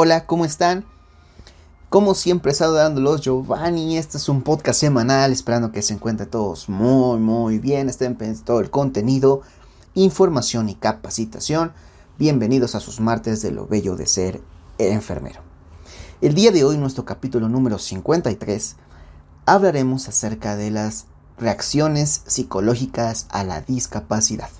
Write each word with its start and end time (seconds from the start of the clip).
Hola, 0.00 0.26
¿cómo 0.26 0.44
están? 0.44 0.84
Como 1.88 2.14
siempre, 2.14 2.54
saludándolos, 2.54 3.20
Giovanni. 3.20 3.98
Este 3.98 4.16
es 4.16 4.28
un 4.28 4.42
podcast 4.42 4.78
semanal, 4.78 5.32
esperando 5.32 5.72
que 5.72 5.82
se 5.82 5.92
encuentren 5.92 6.30
todos 6.30 6.68
muy, 6.68 7.18
muy 7.18 7.58
bien. 7.58 7.88
Estén 7.88 8.14
pendientes 8.14 8.44
todo 8.44 8.60
el 8.60 8.70
contenido, 8.70 9.42
información 9.94 10.68
y 10.68 10.76
capacitación. 10.76 11.72
Bienvenidos 12.16 12.76
a 12.76 12.80
sus 12.80 13.00
martes 13.00 13.42
de 13.42 13.50
lo 13.50 13.66
bello 13.66 13.96
de 13.96 14.06
ser 14.06 14.40
enfermero. 14.78 15.40
El 16.20 16.34
día 16.34 16.52
de 16.52 16.62
hoy, 16.62 16.78
nuestro 16.78 17.04
capítulo 17.04 17.48
número 17.48 17.80
53, 17.80 18.76
hablaremos 19.46 20.06
acerca 20.06 20.54
de 20.54 20.70
las 20.70 21.06
reacciones 21.38 22.22
psicológicas 22.24 23.26
a 23.30 23.42
la 23.42 23.62
discapacidad. 23.62 24.50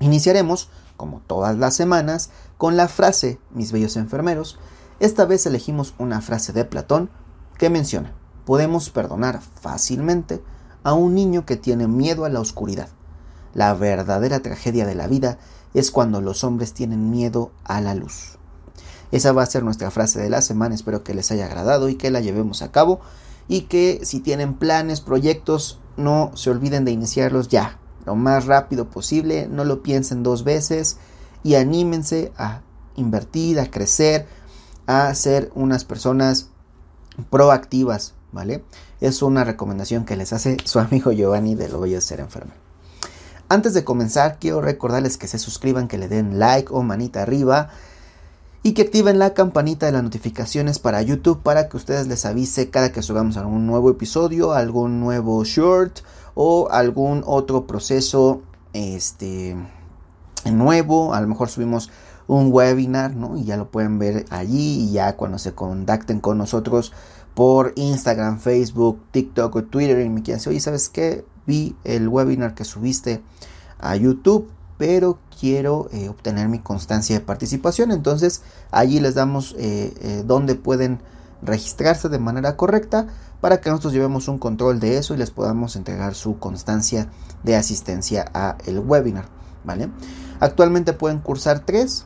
Iniciaremos, 0.00 0.70
como 0.96 1.20
todas 1.20 1.56
las 1.56 1.76
semanas, 1.76 2.30
con 2.60 2.76
la 2.76 2.88
frase 2.88 3.38
mis 3.54 3.72
bellos 3.72 3.96
enfermeros. 3.96 4.58
Esta 4.98 5.24
vez 5.24 5.46
elegimos 5.46 5.94
una 5.96 6.20
frase 6.20 6.52
de 6.52 6.66
Platón 6.66 7.08
que 7.56 7.70
menciona, 7.70 8.12
podemos 8.44 8.90
perdonar 8.90 9.40
fácilmente 9.40 10.42
a 10.82 10.92
un 10.92 11.14
niño 11.14 11.46
que 11.46 11.56
tiene 11.56 11.88
miedo 11.88 12.26
a 12.26 12.28
la 12.28 12.38
oscuridad. 12.38 12.90
La 13.54 13.72
verdadera 13.72 14.40
tragedia 14.40 14.84
de 14.84 14.94
la 14.94 15.06
vida 15.06 15.38
es 15.72 15.90
cuando 15.90 16.20
los 16.20 16.44
hombres 16.44 16.74
tienen 16.74 17.10
miedo 17.10 17.50
a 17.64 17.80
la 17.80 17.94
luz. 17.94 18.36
Esa 19.10 19.32
va 19.32 19.42
a 19.42 19.46
ser 19.46 19.62
nuestra 19.62 19.90
frase 19.90 20.20
de 20.20 20.28
la 20.28 20.42
semana, 20.42 20.74
espero 20.74 21.02
que 21.02 21.14
les 21.14 21.30
haya 21.30 21.46
agradado 21.46 21.88
y 21.88 21.94
que 21.94 22.10
la 22.10 22.20
llevemos 22.20 22.60
a 22.60 22.70
cabo 22.70 23.00
y 23.48 23.62
que 23.62 24.00
si 24.02 24.20
tienen 24.20 24.52
planes, 24.52 25.00
proyectos, 25.00 25.80
no 25.96 26.30
se 26.34 26.50
olviden 26.50 26.84
de 26.84 26.90
iniciarlos 26.90 27.48
ya, 27.48 27.78
lo 28.04 28.16
más 28.16 28.44
rápido 28.44 28.90
posible, 28.90 29.48
no 29.48 29.64
lo 29.64 29.82
piensen 29.82 30.22
dos 30.22 30.44
veces 30.44 30.98
y 31.42 31.54
anímense 31.54 32.32
a 32.36 32.62
invertir, 32.96 33.60
a 33.60 33.70
crecer, 33.70 34.26
a 34.86 35.14
ser 35.14 35.50
unas 35.54 35.84
personas 35.84 36.48
proactivas, 37.30 38.14
¿vale? 38.32 38.64
Es 39.00 39.22
una 39.22 39.44
recomendación 39.44 40.04
que 40.04 40.16
les 40.16 40.32
hace 40.32 40.56
su 40.64 40.78
amigo 40.78 41.12
Giovanni 41.12 41.54
de 41.54 41.68
Lo 41.68 41.80
de 41.80 42.00
Ser 42.00 42.20
Enfermo. 42.20 42.52
Antes 43.48 43.74
de 43.74 43.84
comenzar, 43.84 44.38
quiero 44.38 44.60
recordarles 44.60 45.16
que 45.16 45.26
se 45.26 45.38
suscriban, 45.38 45.88
que 45.88 45.98
le 45.98 46.08
den 46.08 46.38
like 46.38 46.72
o 46.72 46.82
manita 46.82 47.22
arriba 47.22 47.70
y 48.62 48.74
que 48.74 48.82
activen 48.82 49.18
la 49.18 49.34
campanita 49.34 49.86
de 49.86 49.92
las 49.92 50.04
notificaciones 50.04 50.78
para 50.78 51.02
YouTube 51.02 51.42
para 51.42 51.68
que 51.68 51.76
ustedes 51.76 52.06
les 52.06 52.26
avise 52.26 52.70
cada 52.70 52.92
que 52.92 53.02
subamos 53.02 53.36
algún 53.36 53.66
nuevo 53.66 53.90
episodio, 53.90 54.52
algún 54.52 55.00
nuevo 55.00 55.42
short 55.44 56.00
o 56.34 56.68
algún 56.70 57.24
otro 57.26 57.66
proceso 57.66 58.42
este 58.72 59.56
nuevo, 60.46 61.14
a 61.14 61.20
lo 61.20 61.28
mejor 61.28 61.48
subimos 61.48 61.90
un 62.26 62.52
webinar, 62.52 63.14
¿no? 63.14 63.36
Y 63.36 63.44
ya 63.44 63.56
lo 63.56 63.70
pueden 63.70 63.98
ver 63.98 64.24
allí 64.30 64.84
y 64.84 64.92
ya 64.92 65.16
cuando 65.16 65.38
se 65.38 65.52
contacten 65.52 66.20
con 66.20 66.38
nosotros 66.38 66.92
por 67.34 67.72
Instagram, 67.76 68.38
Facebook, 68.38 69.00
TikTok 69.10 69.56
o 69.56 69.64
Twitter 69.64 70.00
y 70.04 70.08
me 70.08 70.22
quieran 70.22 70.38
decir, 70.38 70.50
oye, 70.50 70.60
¿sabes 70.60 70.88
qué? 70.88 71.24
Vi 71.46 71.76
el 71.84 72.08
webinar 72.08 72.54
que 72.54 72.64
subiste 72.64 73.22
a 73.78 73.96
YouTube, 73.96 74.50
pero 74.78 75.18
quiero 75.38 75.88
eh, 75.92 76.08
obtener 76.08 76.48
mi 76.48 76.58
constancia 76.58 77.18
de 77.18 77.24
participación. 77.24 77.90
Entonces 77.90 78.42
allí 78.70 79.00
les 79.00 79.14
damos 79.14 79.54
eh, 79.58 79.92
eh, 80.00 80.22
donde 80.24 80.54
pueden 80.54 81.00
registrarse 81.42 82.08
de 82.08 82.18
manera 82.18 82.56
correcta 82.56 83.06
para 83.40 83.60
que 83.60 83.70
nosotros 83.70 83.92
llevemos 83.92 84.28
un 84.28 84.38
control 84.38 84.80
de 84.80 84.98
eso 84.98 85.14
y 85.14 85.16
les 85.16 85.30
podamos 85.30 85.76
entregar 85.76 86.14
su 86.14 86.38
constancia 86.38 87.08
de 87.42 87.56
asistencia 87.56 88.26
a 88.34 88.58
el 88.66 88.78
webinar, 88.80 89.26
¿vale? 89.64 89.88
Actualmente 90.40 90.92
pueden 90.92 91.18
cursar 91.18 91.60
tres, 91.60 92.04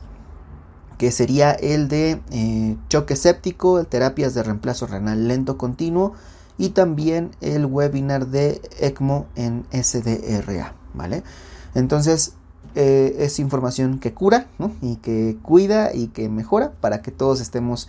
que 0.97 1.11
sería 1.11 1.51
el 1.51 1.87
de 1.87 2.21
eh, 2.31 2.77
choque 2.89 3.15
séptico, 3.15 3.83
terapias 3.85 4.33
de 4.33 4.43
reemplazo 4.43 4.87
renal 4.87 5.27
lento 5.27 5.57
continuo 5.57 6.13
y 6.57 6.69
también 6.69 7.31
el 7.41 7.65
webinar 7.65 8.27
de 8.27 8.61
ECMO 8.79 9.27
en 9.35 9.65
SDRA, 9.71 10.73
¿vale? 10.93 11.23
Entonces 11.73 12.33
eh, 12.75 13.15
es 13.19 13.39
información 13.39 13.99
que 13.99 14.13
cura 14.13 14.47
y 14.81 14.97
que 14.97 15.37
cuida 15.41 15.93
y 15.93 16.07
que 16.07 16.27
mejora 16.27 16.73
para 16.81 17.01
que 17.01 17.11
todos 17.11 17.39
estemos 17.39 17.87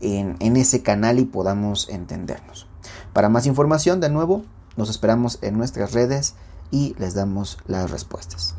en, 0.00 0.56
ese 0.56 0.82
canal 0.82 1.20
y 1.20 1.24
podamos 1.24 1.88
entendernos. 1.88 2.66
Para 3.12 3.28
más 3.28 3.46
información, 3.46 4.00
de 4.00 4.10
nuevo, 4.10 4.44
nos 4.76 4.90
esperamos 4.90 5.38
en 5.42 5.56
nuestras 5.56 5.92
redes 5.92 6.34
y 6.72 6.96
les 6.98 7.14
damos 7.14 7.58
las 7.66 7.90
respuestas. 7.90 8.55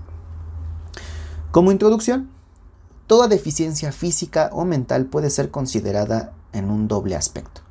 Como 1.58 1.72
introducción, 1.72 2.30
toda 3.08 3.28
deficiencia 3.28 3.92
física 3.92 4.52
o 4.54 4.64
mental 4.64 5.08
puede 5.08 5.32
ser 5.32 5.50
considerada 5.50 6.32
en 6.54 6.70
un 6.70 6.88
doble 6.88 7.16
aspecto, 7.16 7.62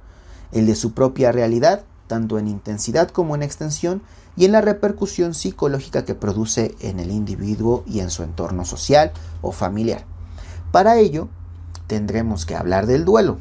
el 0.51 0.67
de 0.67 0.75
su 0.75 0.93
propia 0.93 1.31
realidad, 1.31 1.85
tanto 2.09 2.41
en 2.41 2.49
intensidad 2.49 3.11
como 3.11 3.37
en 3.37 3.45
extensión, 3.45 4.03
y 4.37 4.45
en 4.45 4.51
la 4.51 4.61
repercusión 4.61 5.35
psicológica 5.35 6.05
que 6.05 6.17
produce 6.17 6.75
en 6.81 6.99
el 6.99 7.13
individuo 7.13 7.85
y 7.87 8.01
en 8.01 8.11
su 8.11 8.25
entorno 8.25 8.65
social 8.65 9.13
o 9.41 9.53
familiar. 9.53 10.05
Para 10.73 10.99
ello, 10.99 11.29
tendremos 11.87 12.45
que 12.45 12.57
hablar 12.57 12.87
del 12.87 13.05
duelo, 13.05 13.39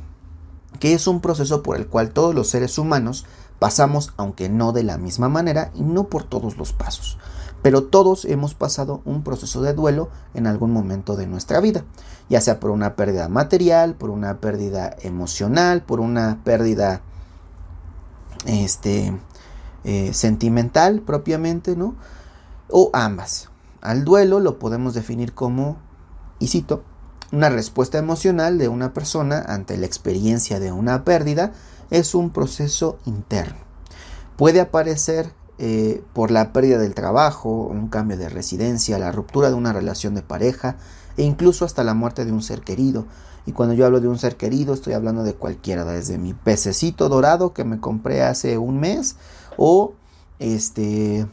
que 0.80 0.94
es 0.94 1.08
un 1.08 1.22
proceso 1.22 1.64
por 1.64 1.76
el 1.76 1.88
cual 1.88 2.12
todos 2.12 2.36
los 2.36 2.50
seres 2.50 2.78
humanos 2.78 3.26
pasamos, 3.58 4.14
aunque 4.16 4.48
no 4.48 4.74
de 4.74 4.84
la 4.84 5.00
misma 5.00 5.28
manera 5.28 5.72
y 5.74 5.82
no 5.82 6.04
por 6.04 6.24
todos 6.24 6.56
los 6.56 6.72
pasos. 6.72 7.18
Pero 7.66 7.86
todos 7.86 8.26
hemos 8.26 8.54
pasado 8.54 9.02
un 9.06 9.24
proceso 9.24 9.64
de 9.64 9.74
duelo 9.74 10.10
en 10.36 10.46
algún 10.46 10.72
momento 10.72 11.16
de 11.16 11.26
nuestra 11.26 11.60
vida, 11.60 11.84
ya 12.30 12.40
sea 12.40 12.60
por 12.60 12.70
una 12.70 12.96
pérdida 12.96 13.28
material, 13.28 13.96
por 13.96 14.12
una 14.12 14.38
pérdida 14.38 14.96
emocional, 15.02 15.82
por 15.82 16.00
una 16.00 16.42
pérdida 16.44 17.02
este, 18.46 19.20
eh, 19.84 20.14
sentimental 20.14 21.02
propiamente, 21.02 21.76
¿no? 21.76 21.96
O 22.70 22.92
ambas. 22.94 23.50
Al 23.82 24.06
duelo 24.06 24.40
lo 24.40 24.60
podemos 24.60 24.94
definir 24.94 25.34
como, 25.34 25.78
y 26.38 26.50
cito, 26.50 26.84
una 27.32 27.50
respuesta 27.50 27.98
emocional 27.98 28.60
de 28.60 28.68
una 28.68 28.94
persona 28.94 29.40
ante 29.40 29.76
la 29.80 29.88
experiencia 29.88 30.60
de 30.60 30.72
una 30.72 31.04
pérdida 31.04 31.52
es 31.90 32.14
un 32.14 32.30
proceso 32.30 33.00
interno. 33.06 33.58
Puede 34.38 34.62
aparecer 34.62 35.34
eh, 35.58 36.04
por 36.14 36.32
la 36.32 36.52
pérdida 36.52 36.78
del 36.78 36.94
trabajo, 36.94 37.50
un 37.50 37.88
cambio 37.88 38.18
de 38.18 38.30
residencia, 38.30 39.00
la 39.00 39.12
ruptura 39.12 39.50
de 39.50 39.56
una 39.56 39.74
relación 39.74 40.16
de 40.16 40.22
pareja 40.22 40.78
e 41.18 41.24
incluso 41.24 41.66
hasta 41.66 41.84
la 41.84 41.94
muerte 41.94 42.26
de 42.26 42.32
un 42.32 42.42
ser 42.42 42.62
querido. 42.62 43.06
Y 43.46 43.52
cuando 43.52 43.76
yo 43.76 43.86
hablo 43.86 44.02
de 44.02 44.08
un 44.08 44.18
ser 44.18 44.38
querido 44.38 44.74
estoy 44.74 44.94
hablando 44.94 45.24
de 45.24 45.36
cualquiera, 45.36 45.86
desde 45.86 46.18
mi 46.18 46.34
pececito 46.34 47.10
dorado 47.10 47.54
que 47.54 47.64
me 47.64 47.80
compré 47.80 48.24
hace 48.24 48.58
un 48.58 48.80
mes 48.80 49.18
o 49.58 49.94
este 50.40 51.26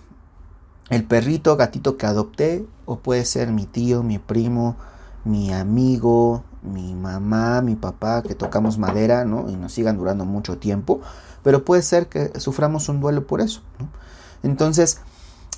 el 0.91 1.05
perrito 1.05 1.57
gatito 1.57 1.97
que 1.97 2.07
adopté 2.07 2.67
o 2.85 2.99
puede 2.99 3.25
ser 3.25 3.51
mi 3.51 3.65
tío, 3.65 4.03
mi 4.03 4.19
primo, 4.19 4.77
mi 5.25 5.53
amigo, 5.53 6.45
mi 6.63 6.95
mamá, 6.95 7.63
mi 7.63 7.77
papá, 7.77 8.23
que 8.23 8.35
tocamos 8.35 8.79
madera, 8.79 9.25
¿no? 9.25 9.49
Y 9.49 9.57
nos 9.57 9.73
sigan 9.73 9.97
durando 9.97 10.25
mucho 10.25 10.59
tiempo, 10.59 11.01
pero 11.43 11.65
puede 11.65 11.83
ser 11.83 12.09
que 12.09 12.39
suframos 12.39 12.89
un 12.89 13.01
duelo 13.01 13.27
por 13.27 13.41
eso, 13.41 13.63
Entonces, 14.43 14.99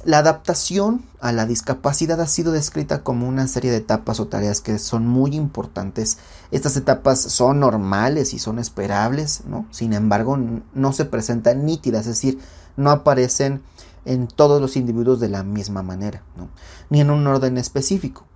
la 0.04 0.18
adaptación 0.18 1.04
a 1.20 1.32
la 1.32 1.46
discapacidad 1.46 2.20
ha 2.20 2.26
sido 2.26 2.52
descrita 2.52 3.02
como 3.02 3.26
una 3.26 3.46
serie 3.46 3.70
de 3.70 3.78
etapas 3.78 4.20
o 4.20 4.26
tareas 4.26 4.60
que 4.60 4.78
son 4.78 5.06
muy 5.06 5.34
importantes. 5.34 6.18
Estas 6.50 6.76
etapas 6.76 7.20
son 7.20 7.60
normales 7.60 8.34
y 8.34 8.38
son 8.38 8.58
esperables, 8.58 9.44
¿no? 9.46 9.66
Sin 9.70 9.94
embargo, 9.94 10.36
no 10.74 10.92
se 10.92 11.06
presentan 11.06 11.64
nítidas, 11.64 12.02
es 12.02 12.20
decir, 12.20 12.38
no 12.76 12.90
aparecen 12.90 13.62
en 14.04 14.28
todos 14.28 14.60
los 14.60 14.76
individuos 14.76 15.20
de 15.20 15.28
la 15.28 15.42
misma 15.42 15.82
manera, 15.82 16.22
¿no? 16.36 16.48
ni 16.90 17.00
en 17.00 17.10
un 17.10 17.26
orden 17.26 17.58
específico. 17.58 18.26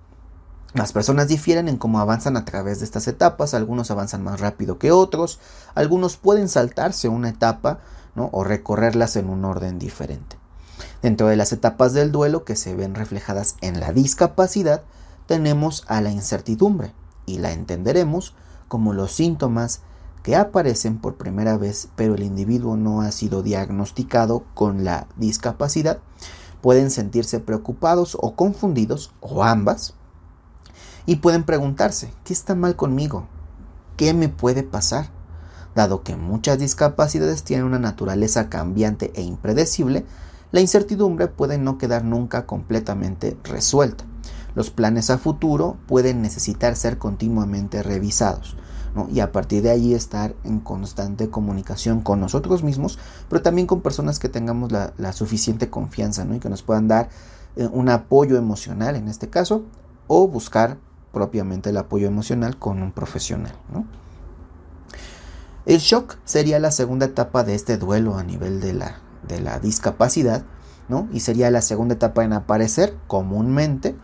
Las 0.74 0.92
personas 0.92 1.28
difieren 1.28 1.68
en 1.68 1.78
cómo 1.78 1.98
avanzan 1.98 2.36
a 2.36 2.44
través 2.44 2.78
de 2.78 2.84
estas 2.84 3.08
etapas, 3.08 3.54
algunos 3.54 3.90
avanzan 3.90 4.22
más 4.22 4.40
rápido 4.40 4.78
que 4.78 4.92
otros, 4.92 5.40
algunos 5.74 6.16
pueden 6.16 6.48
saltarse 6.48 7.08
una 7.08 7.30
etapa 7.30 7.80
o 8.16 8.42
recorrerlas 8.42 9.16
en 9.16 9.28
un 9.28 9.44
orden 9.44 9.78
diferente. 9.78 10.37
Dentro 11.02 11.28
de 11.28 11.36
las 11.36 11.52
etapas 11.52 11.92
del 11.92 12.10
duelo 12.10 12.44
que 12.44 12.56
se 12.56 12.74
ven 12.74 12.94
reflejadas 12.94 13.56
en 13.60 13.78
la 13.78 13.92
discapacidad, 13.92 14.82
tenemos 15.26 15.84
a 15.86 16.00
la 16.00 16.10
incertidumbre 16.10 16.92
y 17.26 17.38
la 17.38 17.52
entenderemos 17.52 18.34
como 18.66 18.92
los 18.92 19.12
síntomas 19.12 19.82
que 20.22 20.34
aparecen 20.34 20.98
por 20.98 21.16
primera 21.16 21.56
vez 21.56 21.88
pero 21.94 22.14
el 22.14 22.22
individuo 22.22 22.76
no 22.76 23.00
ha 23.02 23.12
sido 23.12 23.42
diagnosticado 23.42 24.44
con 24.54 24.84
la 24.84 25.06
discapacidad. 25.16 26.00
Pueden 26.60 26.90
sentirse 26.90 27.38
preocupados 27.38 28.16
o 28.20 28.34
confundidos 28.34 29.12
o 29.20 29.44
ambas 29.44 29.94
y 31.06 31.16
pueden 31.16 31.44
preguntarse, 31.44 32.12
¿qué 32.24 32.32
está 32.32 32.54
mal 32.54 32.74
conmigo? 32.76 33.26
¿Qué 33.96 34.12
me 34.12 34.28
puede 34.28 34.64
pasar? 34.64 35.10
Dado 35.74 36.02
que 36.02 36.16
muchas 36.16 36.58
discapacidades 36.58 37.44
tienen 37.44 37.64
una 37.64 37.78
naturaleza 37.78 38.50
cambiante 38.50 39.12
e 39.14 39.22
impredecible, 39.22 40.04
la 40.50 40.60
incertidumbre 40.60 41.28
puede 41.28 41.58
no 41.58 41.78
quedar 41.78 42.04
nunca 42.04 42.46
completamente 42.46 43.36
resuelta. 43.44 44.04
Los 44.54 44.70
planes 44.70 45.10
a 45.10 45.18
futuro 45.18 45.76
pueden 45.86 46.22
necesitar 46.22 46.74
ser 46.74 46.98
continuamente 46.98 47.82
revisados. 47.82 48.56
y 49.12 49.20
a 49.20 49.30
partir 49.30 49.62
de 49.62 49.70
ahí 49.70 49.94
estar 49.94 50.34
en 50.42 50.58
constante 50.58 51.30
comunicación 51.30 52.00
con 52.00 52.18
nosotros 52.18 52.64
mismos, 52.64 52.98
pero 53.28 53.42
también 53.42 53.68
con 53.68 53.80
personas 53.80 54.18
que 54.18 54.28
tengamos 54.28 54.72
la, 54.72 55.12
suficiente 55.12 55.70
confianza 55.70 56.26
y 56.34 56.40
que 56.40 56.48
nos 56.48 56.62
puedan 56.62 56.88
dar 56.88 57.08
eh, 57.54 57.68
un 57.70 57.90
apoyo 57.90 58.36
emocional 58.36 58.96
en 58.96 59.06
este 59.06 59.28
caso, 59.28 59.62
o 60.08 60.26
buscar 60.26 60.78
propiamente 61.12 61.70
el 61.70 61.76
apoyo 61.76 62.08
emocional 62.08 62.58
con 62.58 62.82
un 62.82 62.90
profesional. 62.90 63.54
El 65.64 65.78
shock 65.78 66.16
sería 66.24 66.58
la 66.58 66.72
segunda 66.72 67.06
etapa 67.06 67.44
de 67.44 67.54
este 67.54 67.76
duelo 67.76 68.16
a 68.16 68.24
nivel 68.24 68.60
de 68.60 68.72
la, 68.72 69.00
de 69.26 69.40
la 69.40 69.58
discapacidad, 69.58 70.44
¿no? 70.88 71.08
y 71.12 71.20
sería 71.20 71.50
la 71.50 71.62
segunda 71.62 71.94
etapa 71.94 72.24
en 72.24 72.32
aparecer 72.32 72.94
comúnmente. 73.06 73.96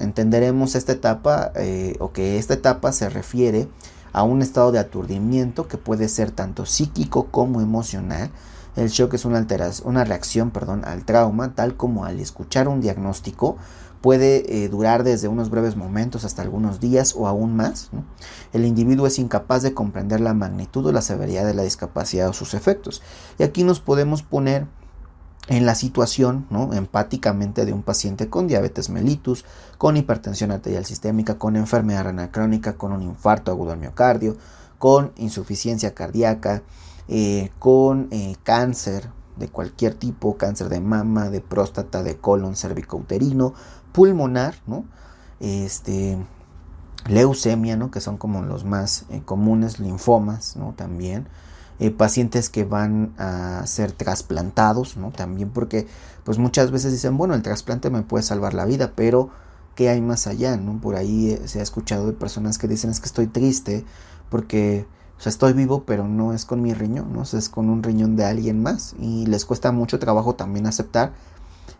Entenderemos 0.00 0.74
esta 0.74 0.92
etapa 0.92 1.52
eh, 1.54 1.96
o 2.00 2.12
que 2.12 2.38
esta 2.38 2.54
etapa 2.54 2.92
se 2.92 3.08
refiere 3.08 3.68
a 4.12 4.22
un 4.24 4.42
estado 4.42 4.72
de 4.72 4.78
aturdimiento 4.78 5.68
que 5.68 5.78
puede 5.78 6.08
ser 6.08 6.30
tanto 6.30 6.66
psíquico 6.66 7.28
como 7.30 7.60
emocional. 7.60 8.30
El 8.76 8.88
shock 8.88 9.14
es 9.14 9.24
una, 9.24 9.38
alteración, 9.38 9.88
una 9.88 10.04
reacción 10.04 10.50
perdón, 10.50 10.84
al 10.84 11.04
trauma, 11.04 11.54
tal 11.54 11.76
como 11.76 12.04
al 12.04 12.20
escuchar 12.20 12.68
un 12.68 12.80
diagnóstico 12.80 13.56
puede 14.00 14.64
eh, 14.64 14.68
durar 14.68 15.04
desde 15.04 15.28
unos 15.28 15.50
breves 15.50 15.76
momentos 15.76 16.24
hasta 16.24 16.42
algunos 16.42 16.80
días 16.80 17.14
o 17.16 17.26
aún 17.26 17.56
más. 17.56 17.90
El 18.52 18.64
individuo 18.64 19.06
es 19.06 19.18
incapaz 19.18 19.62
de 19.62 19.74
comprender 19.74 20.20
la 20.20 20.34
magnitud 20.34 20.86
o 20.86 20.92
la 20.92 21.02
severidad 21.02 21.46
de 21.46 21.54
la 21.54 21.62
discapacidad 21.62 22.28
o 22.28 22.32
sus 22.32 22.54
efectos. 22.54 23.02
Y 23.38 23.42
aquí 23.42 23.64
nos 23.64 23.80
podemos 23.80 24.22
poner 24.22 24.66
en 25.48 25.66
la 25.66 25.74
situación 25.74 26.46
¿no? 26.50 26.72
empáticamente 26.74 27.64
de 27.64 27.72
un 27.72 27.82
paciente 27.82 28.28
con 28.28 28.46
diabetes 28.46 28.90
mellitus, 28.90 29.44
con 29.78 29.96
hipertensión 29.96 30.50
arterial 30.50 30.84
sistémica, 30.84 31.38
con 31.38 31.56
enfermedad 31.56 32.04
renal 32.04 32.30
crónica, 32.30 32.74
con 32.74 32.92
un 32.92 33.02
infarto 33.02 33.50
agudo 33.50 33.72
al 33.72 33.78
miocardio, 33.78 34.36
con 34.78 35.12
insuficiencia 35.16 35.94
cardíaca, 35.94 36.62
eh, 37.08 37.50
con 37.58 38.08
eh, 38.10 38.36
cáncer 38.42 39.10
de 39.38 39.48
cualquier 39.48 39.94
tipo, 39.94 40.36
cáncer 40.36 40.68
de 40.68 40.80
mama, 40.80 41.30
de 41.30 41.40
próstata, 41.40 42.02
de 42.02 42.16
colon, 42.16 42.56
cervicouterino, 42.56 43.54
pulmonar, 43.92 44.54
¿no? 44.66 44.84
este, 45.40 46.18
leucemia, 47.06 47.76
¿no? 47.76 47.90
que 47.90 48.00
son 48.00 48.16
como 48.16 48.42
los 48.42 48.64
más 48.64 49.04
eh, 49.10 49.22
comunes, 49.24 49.78
linfomas 49.78 50.56
¿no? 50.56 50.74
también, 50.74 51.28
eh, 51.78 51.90
pacientes 51.90 52.50
que 52.50 52.64
van 52.64 53.14
a 53.18 53.64
ser 53.66 53.92
trasplantados, 53.92 54.96
¿no? 54.96 55.12
También 55.12 55.50
porque 55.50 55.86
pues 56.24 56.36
muchas 56.36 56.72
veces 56.72 56.90
dicen, 56.90 57.16
bueno, 57.16 57.34
el 57.34 57.42
trasplante 57.42 57.88
me 57.88 58.02
puede 58.02 58.24
salvar 58.24 58.52
la 58.52 58.64
vida, 58.64 58.94
pero 58.96 59.30
¿qué 59.76 59.88
hay 59.88 60.00
más 60.00 60.26
allá? 60.26 60.56
¿no? 60.56 60.80
Por 60.80 60.96
ahí 60.96 61.30
eh, 61.30 61.46
se 61.46 61.60
ha 61.60 61.62
escuchado 61.62 62.06
de 62.06 62.14
personas 62.14 62.58
que 62.58 62.66
dicen 62.66 62.90
es 62.90 62.98
que 62.98 63.06
estoy 63.06 63.28
triste 63.28 63.84
porque 64.28 64.86
o 65.18 65.20
sea, 65.20 65.30
estoy 65.30 65.52
vivo, 65.52 65.82
pero 65.84 66.06
no 66.06 66.32
es 66.32 66.44
con 66.44 66.62
mi 66.62 66.74
riñón, 66.74 67.12
¿no? 67.12 67.22
es 67.22 67.48
con 67.48 67.70
un 67.70 67.82
riñón 67.82 68.14
de 68.14 68.24
alguien 68.24 68.62
más 68.62 68.94
y 69.00 69.26
les 69.26 69.44
cuesta 69.44 69.72
mucho 69.72 69.98
trabajo 69.98 70.36
también 70.36 70.66
aceptar 70.66 71.12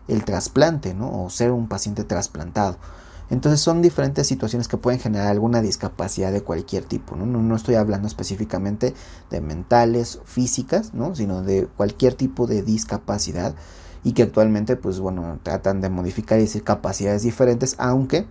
el 0.09 0.25
trasplante, 0.25 0.93
¿no? 0.93 1.23
O 1.23 1.29
ser 1.29 1.51
un 1.51 1.67
paciente 1.67 2.03
trasplantado. 2.03 2.77
Entonces 3.29 3.61
son 3.61 3.81
diferentes 3.81 4.27
situaciones 4.27 4.67
que 4.67 4.77
pueden 4.77 4.99
generar 4.99 5.27
alguna 5.27 5.61
discapacidad 5.61 6.31
de 6.31 6.41
cualquier 6.41 6.83
tipo. 6.83 7.15
No, 7.15 7.25
no, 7.25 7.55
estoy 7.55 7.75
hablando 7.75 8.07
específicamente 8.07 8.93
de 9.29 9.39
mentales, 9.39 10.19
físicas, 10.25 10.93
¿no? 10.93 11.15
sino 11.15 11.41
de 11.43 11.67
cualquier 11.77 12.15
tipo 12.15 12.47
de 12.47 12.63
discapacidad 12.63 13.55
y 14.03 14.13
que 14.13 14.23
actualmente 14.23 14.75
pues 14.77 14.99
bueno 14.99 15.39
tratan 15.43 15.81
de 15.81 15.89
modificar 15.89 16.39
y 16.39 16.43
decir 16.43 16.63
capacidades 16.63 17.21
diferentes, 17.21 17.75
aunque 17.77 18.27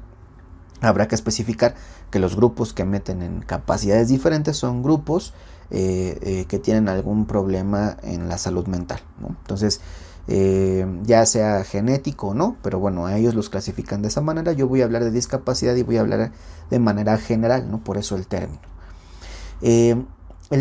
habrá 0.80 1.08
que 1.08 1.14
especificar 1.14 1.74
que 2.10 2.18
los 2.18 2.36
grupos 2.36 2.72
que 2.72 2.84
meten 2.84 3.22
en 3.22 3.40
capacidades 3.40 4.08
diferentes 4.08 4.56
son 4.56 4.82
grupos 4.82 5.34
eh, 5.70 6.18
eh, 6.22 6.44
que 6.46 6.58
tienen 6.58 6.88
algún 6.88 7.26
problema 7.26 7.96
en 8.02 8.28
la 8.28 8.38
salud 8.38 8.66
mental. 8.66 9.00
Entonces, 9.26 9.80
eh, 10.26 10.86
ya 11.04 11.26
sea 11.26 11.64
genético 11.64 12.28
o 12.28 12.34
no, 12.34 12.56
pero 12.62 12.78
bueno, 12.78 13.06
a 13.06 13.16
ellos 13.18 13.34
los 13.34 13.50
clasifican 13.50 14.02
de 14.02 14.08
esa 14.08 14.20
manera. 14.20 14.52
Yo 14.52 14.68
voy 14.68 14.82
a 14.82 14.84
hablar 14.84 15.04
de 15.04 15.10
discapacidad 15.10 15.74
y 15.76 15.82
voy 15.82 15.98
a 15.98 16.00
hablar 16.00 16.32
de 16.70 16.78
manera 16.78 17.18
general, 17.18 17.70
¿no? 17.70 17.82
Por 17.84 17.98
eso 17.98 18.16
el 18.16 18.26
término. 18.26 18.60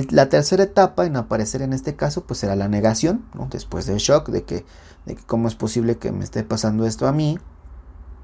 La 0.09 0.27
tercera 0.27 0.63
etapa 0.63 1.05
en 1.05 1.15
aparecer 1.15 1.61
en 1.61 1.71
este 1.71 1.95
caso, 1.95 2.25
pues 2.25 2.41
será 2.41 2.57
la 2.57 2.67
negación, 2.67 3.23
¿no? 3.33 3.47
Después 3.49 3.85
del 3.85 3.99
shock 3.99 4.27
de 4.29 4.43
que, 4.43 4.65
de 5.05 5.15
que 5.15 5.23
cómo 5.23 5.47
es 5.47 5.55
posible 5.55 5.97
que 5.97 6.11
me 6.11 6.25
esté 6.25 6.43
pasando 6.43 6.85
esto 6.85 7.07
a 7.07 7.13
mí, 7.13 7.39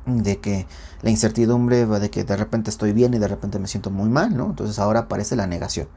de 0.06 0.40
que 0.40 0.68
la 1.02 1.10
incertidumbre 1.10 1.86
va 1.86 2.00
de 2.00 2.10
que 2.10 2.24
de 2.24 2.36
repente 2.36 2.70
estoy 2.70 2.94
bien 2.94 3.14
y 3.14 3.20
de 3.20 3.28
repente 3.28 3.60
me 3.60 3.68
siento 3.68 3.90
muy 3.90 4.10
mal, 4.10 4.36
¿no? 4.36 4.48
Entonces 4.48 4.80
ahora 4.80 5.02
aparece 5.02 5.36
la 5.36 5.48
negación. 5.48 5.88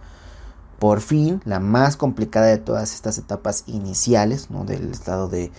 Por 0.78 1.00
fin, 1.00 1.40
la 1.44 1.58
más 1.58 1.96
complicada 1.96 2.46
de 2.46 2.58
todas 2.58 2.92
estas 2.92 3.16
etapas 3.16 3.64
iniciales 3.66 4.50
¿no? 4.50 4.64
del 4.64 4.90
estado 4.90 5.28
de, 5.28 5.50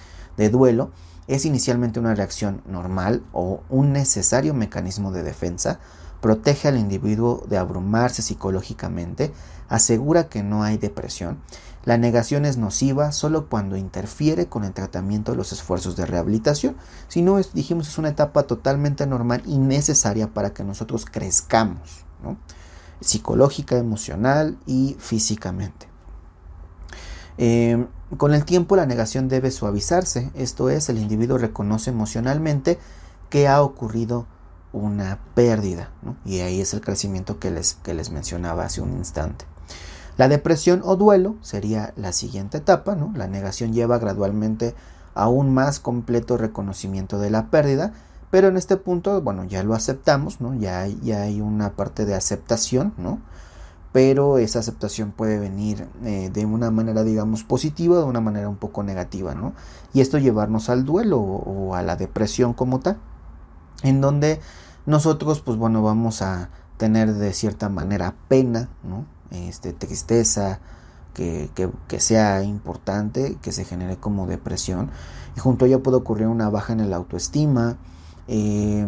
duelo 0.51 0.91
es 1.27 1.45
inicialmente 1.45 1.99
una 1.99 2.13
reacción 2.13 2.61
normal 2.67 3.23
o 3.33 3.63
un 3.69 3.93
necesario 3.93 4.53
mecanismo 4.53 5.11
de 5.11 5.23
defensa, 5.23 5.79
protege 6.21 6.67
al 6.67 6.77
individuo 6.77 7.43
de 7.49 7.57
abrumarse 7.57 8.21
psicológicamente, 8.21 9.33
asegura 9.67 10.29
que 10.29 10.43
no 10.43 10.63
hay 10.63 10.77
depresión. 10.77 11.39
La 11.87 11.97
negación 11.97 12.43
es 12.43 12.57
nociva 12.57 13.13
solo 13.13 13.47
cuando 13.47 13.77
interfiere 13.77 14.47
con 14.47 14.65
el 14.65 14.73
tratamiento 14.73 15.31
de 15.31 15.37
los 15.37 15.53
esfuerzos 15.53 15.95
de 15.95 16.05
rehabilitación. 16.05 16.75
Si 17.07 17.21
no, 17.21 17.39
dijimos, 17.53 17.87
es 17.87 17.97
una 17.97 18.09
etapa 18.09 18.43
totalmente 18.43 19.07
normal 19.07 19.41
y 19.45 19.57
necesaria 19.57 20.27
para 20.27 20.53
que 20.53 20.65
nosotros 20.65 21.05
crezcamos. 21.05 22.03
¿no? 22.21 22.37
psicológica, 22.99 23.77
emocional 23.77 24.57
y 24.65 24.97
físicamente. 24.99 25.87
Em, 27.37 27.87
con 28.17 28.33
el 28.33 28.45
tiempo 28.45 28.75
la 28.75 28.85
negación 28.85 29.27
debe 29.27 29.51
suavizarse, 29.51 30.31
esto 30.33 30.69
es, 30.69 30.89
el 30.89 30.97
individuo 30.97 31.37
reconoce 31.37 31.91
emocionalmente 31.91 32.79
que 33.29 33.47
ha 33.47 33.61
ocurrido 33.61 34.25
una 34.73 35.19
pérdida, 35.35 35.91
y 36.25 36.39
ahí 36.39 36.59
es 36.59 36.73
el 36.73 36.81
crecimiento 36.81 37.39
que 37.39 37.51
les, 37.51 37.75
que 37.75 37.93
les 37.93 38.09
mencionaba 38.09 38.65
hace 38.65 38.81
un 38.81 38.93
instante. 38.93 39.45
La 40.17 40.27
depresión 40.27 40.81
o 40.83 40.95
duelo 40.95 41.35
sería 41.41 41.93
la 41.95 42.11
siguiente 42.11 42.57
etapa, 42.57 42.95
¿no? 42.95 43.11
la 43.15 43.27
negación 43.27 43.73
lleva 43.73 43.99
gradualmente 43.99 44.75
a 45.13 45.27
un 45.29 45.53
más 45.53 45.79
completo 45.79 46.37
reconocimiento 46.37 47.17
de 47.19 47.29
la 47.29 47.49
pérdida, 47.49 47.93
pero 48.29 48.49
en 48.49 48.57
este 48.57 48.77
punto, 48.77 49.21
bueno, 49.21 49.45
ya 49.45 49.63
lo 49.63 49.73
aceptamos, 49.73 50.41
¿no? 50.41 50.53
Ya 50.53 50.81
hay, 50.81 50.99
ya 51.01 51.21
hay 51.21 51.39
una 51.41 51.71
parte 51.71 52.05
de 52.05 52.13
aceptación, 52.13 52.93
¿no? 52.97 53.19
Pero 53.93 54.37
esa 54.37 54.59
aceptación 54.59 55.11
puede 55.11 55.39
venir 55.39 55.87
eh, 56.03 56.29
de 56.31 56.45
una 56.45 56.69
manera, 56.69 57.03
digamos, 57.03 57.43
positiva 57.43 57.95
o 57.95 57.99
de 57.99 58.05
una 58.05 58.19
manera 58.21 58.49
un 58.49 58.57
poco 58.57 58.83
negativa, 58.83 59.33
¿no? 59.33 59.53
Y 59.93 60.01
esto 60.01 60.17
llevarnos 60.17 60.69
al 60.69 60.83
duelo 60.83 61.19
o, 61.19 61.73
a 61.73 61.81
la 61.81 61.95
depresión 61.95 62.53
como 62.53 62.79
tal, 62.79 62.97
en 63.83 64.01
donde 64.01 64.41
nosotros, 64.85 65.39
pues 65.41 65.57
bueno, 65.57 65.81
vamos 65.81 66.21
a 66.21 66.49
tener 66.75 67.13
de 67.13 67.33
cierta 67.33 67.69
manera 67.69 68.13
pena, 68.27 68.69
¿no? 68.83 69.05
Este, 69.31 69.73
tristeza, 69.73 70.59
que, 71.13 71.49
que, 71.87 71.99
sea 71.99 72.43
importante, 72.43 73.37
que 73.41 73.51
se 73.51 73.65
genere 73.65 73.97
como 73.97 74.27
depresión. 74.27 74.91
Y 75.35 75.39
junto 75.39 75.65
a 75.65 75.67
ello 75.67 75.81
puede 75.81 75.97
ocurrir 75.97 76.27
una 76.27 76.49
baja 76.49 76.73
en 76.73 76.79
el 76.79 76.93
autoestima, 76.93 77.77
eh, 78.27 78.85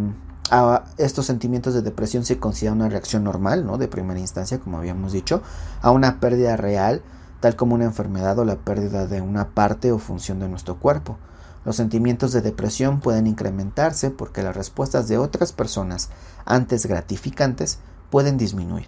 a 0.52 0.84
estos 0.98 1.26
sentimientos 1.26 1.74
de 1.74 1.82
depresión 1.82 2.26
se 2.26 2.40
considera 2.40 2.74
una 2.74 2.90
reacción 2.90 3.24
normal, 3.24 3.66
¿no? 3.66 3.78
De 3.78 3.88
primera 3.88 4.20
instancia, 4.20 4.60
como 4.60 4.78
habíamos 4.78 5.12
dicho, 5.12 5.42
a 5.82 5.92
una 5.92 6.20
pérdida 6.20 6.58
real, 6.58 7.04
tal 7.40 7.56
como 7.56 7.76
una 7.76 7.86
enfermedad 7.86 8.38
o 8.40 8.46
la 8.46 8.56
pérdida 8.58 9.06
de 9.06 9.22
una 9.22 9.50
parte 9.50 9.92
o 9.92 10.00
función 10.00 10.40
de 10.40 10.50
nuestro 10.50 10.80
cuerpo. 10.80 11.18
Los 11.66 11.76
sentimientos 11.76 12.32
de 12.32 12.42
depresión 12.42 13.00
pueden 13.00 13.28
incrementarse 13.28 14.10
porque 14.10 14.42
las 14.42 14.56
respuestas 14.56 15.08
de 15.08 15.18
otras 15.18 15.52
personas 15.52 16.10
antes 16.46 16.86
gratificantes 16.86 17.80
pueden 18.10 18.38
disminuir. 18.38 18.88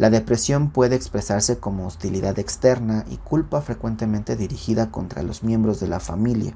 La 0.00 0.08
depresión 0.08 0.70
puede 0.70 0.96
expresarse 0.96 1.58
como 1.58 1.86
hostilidad 1.86 2.38
externa 2.38 3.04
y 3.10 3.18
culpa 3.18 3.60
frecuentemente 3.60 4.34
dirigida 4.34 4.90
contra 4.90 5.22
los 5.22 5.42
miembros 5.42 5.78
de 5.78 5.88
la 5.88 6.00
familia, 6.00 6.54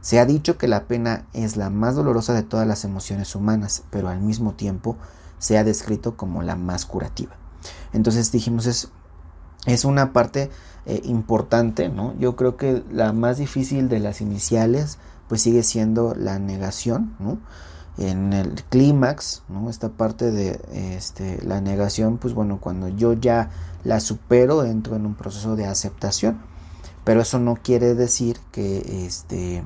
se 0.00 0.18
ha 0.18 0.24
dicho 0.24 0.56
que 0.56 0.66
la 0.66 0.84
pena 0.84 1.26
es 1.34 1.58
la 1.58 1.68
más 1.68 1.94
dolorosa 1.94 2.32
de 2.32 2.42
todas 2.42 2.66
las 2.66 2.86
emociones 2.86 3.34
humanas, 3.34 3.82
pero 3.90 4.08
al 4.08 4.20
mismo 4.20 4.54
tiempo 4.54 4.96
se 5.38 5.58
ha 5.58 5.62
descrito 5.62 6.16
como 6.16 6.42
la 6.42 6.56
más 6.56 6.86
curativa. 6.86 7.36
Entonces 7.92 8.32
dijimos 8.32 8.64
es, 9.66 9.84
una 9.84 10.14
parte 10.14 10.50
eh, 10.86 11.02
importante, 11.04 11.90
¿no? 11.90 12.14
Yo 12.18 12.34
creo 12.34 12.56
que 12.56 12.82
la 12.90 13.12
más 13.12 13.36
difícil 13.36 13.90
de 13.90 14.00
las 14.00 14.22
iniciales 14.22 14.96
pues 15.28 15.42
sigue 15.42 15.64
siendo 15.64 16.14
la 16.14 16.38
negación, 16.38 17.14
¿no? 17.18 17.40
En 18.00 18.32
el 18.32 18.64
clímax, 18.64 19.42
¿no? 19.48 19.70
Esta 19.70 19.90
parte 19.90 20.32
de 20.32 20.60
este, 20.96 21.40
la 21.44 21.60
negación, 21.60 22.18
pues 22.18 22.34
bueno, 22.34 22.58
cuando 22.60 22.88
yo 22.88 23.12
ya 23.12 23.50
la 23.84 24.00
supero, 24.00 24.64
entro 24.64 24.96
en 24.96 25.06
un 25.06 25.14
proceso 25.14 25.54
de 25.54 25.66
aceptación. 25.66 26.40
Pero 27.04 27.20
eso 27.20 27.38
no 27.38 27.56
quiere 27.56 27.94
decir 27.94 28.38
que 28.52 29.04
este 29.06 29.62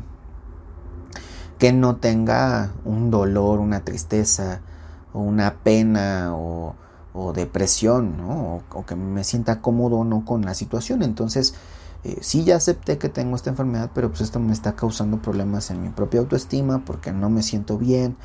que 1.58 1.72
no 1.72 1.96
tenga 1.96 2.72
un 2.84 3.10
dolor, 3.10 3.60
una 3.60 3.84
tristeza, 3.84 4.60
o 5.14 5.20
una 5.20 5.54
pena 5.62 6.34
o, 6.34 6.74
o 7.14 7.32
depresión, 7.32 8.16
¿no? 8.18 8.62
O, 8.70 8.84
que 8.84 8.96
me 8.96 9.24
sienta 9.24 9.62
cómodo 9.62 9.98
o 9.98 10.04
no 10.04 10.24
con 10.24 10.44
la 10.44 10.52
situación. 10.54 11.02
Entonces, 11.02 11.54
eh, 12.04 12.18
sí 12.20 12.44
ya 12.44 12.56
acepté 12.56 12.98
que 12.98 13.08
tengo 13.08 13.34
esta 13.34 13.50
enfermedad, 13.50 13.90
pero 13.94 14.10
pues 14.10 14.20
esto 14.20 14.38
me 14.38 14.52
está 14.52 14.76
causando 14.76 15.22
problemas 15.22 15.70
en 15.70 15.82
mi 15.82 15.88
propia 15.88 16.20
autoestima 16.20 16.84
porque 16.84 17.12
no 17.12 17.30
me 17.30 17.42
siento 17.42 17.78
bien 17.78 18.16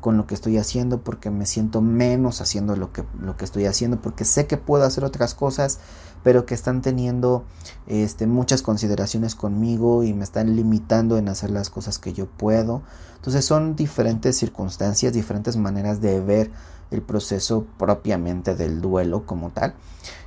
con 0.00 0.16
lo 0.16 0.26
que 0.26 0.34
estoy 0.34 0.56
haciendo, 0.56 1.00
porque 1.02 1.30
me 1.30 1.46
siento 1.46 1.80
menos 1.80 2.40
haciendo 2.40 2.76
lo 2.76 2.92
que, 2.92 3.04
lo 3.20 3.36
que 3.36 3.44
estoy 3.44 3.66
haciendo, 3.66 4.00
porque 4.00 4.24
sé 4.24 4.46
que 4.46 4.56
puedo 4.56 4.84
hacer 4.84 5.04
otras 5.04 5.34
cosas, 5.34 5.80
pero 6.22 6.46
que 6.46 6.54
están 6.54 6.80
teniendo 6.80 7.44
este, 7.86 8.26
muchas 8.26 8.62
consideraciones 8.62 9.34
conmigo 9.34 10.02
y 10.02 10.14
me 10.14 10.24
están 10.24 10.54
limitando 10.56 11.18
en 11.18 11.28
hacer 11.28 11.50
las 11.50 11.70
cosas 11.70 11.98
que 11.98 12.12
yo 12.12 12.26
puedo. 12.26 12.82
Entonces 13.16 13.44
son 13.44 13.76
diferentes 13.76 14.36
circunstancias, 14.36 15.12
diferentes 15.12 15.56
maneras 15.56 16.00
de 16.00 16.20
ver 16.20 16.50
el 16.90 17.02
proceso 17.02 17.66
propiamente 17.76 18.54
del 18.54 18.80
duelo 18.80 19.26
como 19.26 19.50
tal. 19.50 19.74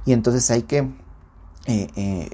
Y 0.06 0.14
entonces 0.14 0.52
hay 0.52 0.64
que 0.64 0.80
eh, 1.68 1.88
eh, 1.96 2.30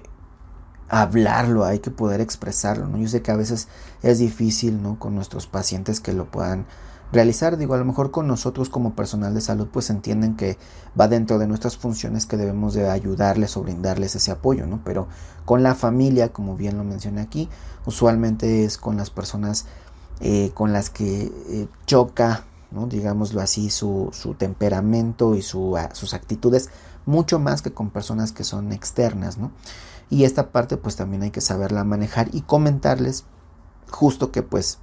hablarlo, 0.89 1.65
hay 1.65 1.79
que 1.79 1.91
poder 1.91 2.21
expresarlo. 2.21 2.87
¿no? 2.87 2.97
Yo 2.97 3.07
sé 3.07 3.21
que 3.21 3.31
a 3.31 3.35
veces 3.35 3.67
es 4.03 4.19
difícil 4.19 4.81
¿no? 4.81 4.99
con 4.99 5.15
nuestros 5.15 5.47
pacientes 5.47 5.99
que 5.99 6.13
lo 6.13 6.25
puedan 6.25 6.65
realizar. 7.11 7.57
Digo, 7.57 7.73
a 7.73 7.77
lo 7.77 7.85
mejor 7.85 8.11
con 8.11 8.27
nosotros 8.27 8.69
como 8.69 8.95
personal 8.95 9.33
de 9.33 9.41
salud 9.41 9.67
pues 9.71 9.89
entienden 9.89 10.35
que 10.35 10.57
va 10.99 11.07
dentro 11.07 11.39
de 11.39 11.47
nuestras 11.47 11.77
funciones 11.77 12.25
que 12.25 12.37
debemos 12.37 12.73
de 12.73 12.89
ayudarles 12.89 13.57
o 13.57 13.63
brindarles 13.63 14.15
ese 14.15 14.31
apoyo, 14.31 14.67
¿no? 14.67 14.81
Pero 14.83 15.07
con 15.45 15.63
la 15.63 15.75
familia, 15.75 16.33
como 16.33 16.55
bien 16.55 16.77
lo 16.77 16.83
mencioné 16.83 17.21
aquí, 17.21 17.49
usualmente 17.85 18.65
es 18.65 18.77
con 18.77 18.97
las 18.97 19.09
personas 19.09 19.65
eh, 20.21 20.51
con 20.53 20.71
las 20.71 20.89
que 20.89 21.23
eh, 21.49 21.67
choca 21.85 22.45
¿no? 22.71 22.87
digámoslo 22.87 23.41
así, 23.41 23.69
su, 23.69 24.11
temperamento 24.37 25.35
y 25.35 25.41
sus 25.41 26.13
actitudes, 26.13 26.69
mucho 27.05 27.39
más 27.39 27.61
que 27.61 27.71
con 27.71 27.89
personas 27.89 28.31
que 28.31 28.43
son 28.43 28.71
externas, 28.73 29.37
¿no? 29.37 29.51
Y 30.09 30.23
esta 30.23 30.51
parte 30.51 30.77
pues 30.77 30.95
también 30.95 31.23
hay 31.23 31.31
que 31.31 31.41
saberla 31.41 31.83
manejar 31.83 32.29
y 32.33 32.41
comentarles 32.41 33.25
justo 33.89 34.31
que 34.31 34.43
pues 34.43 34.79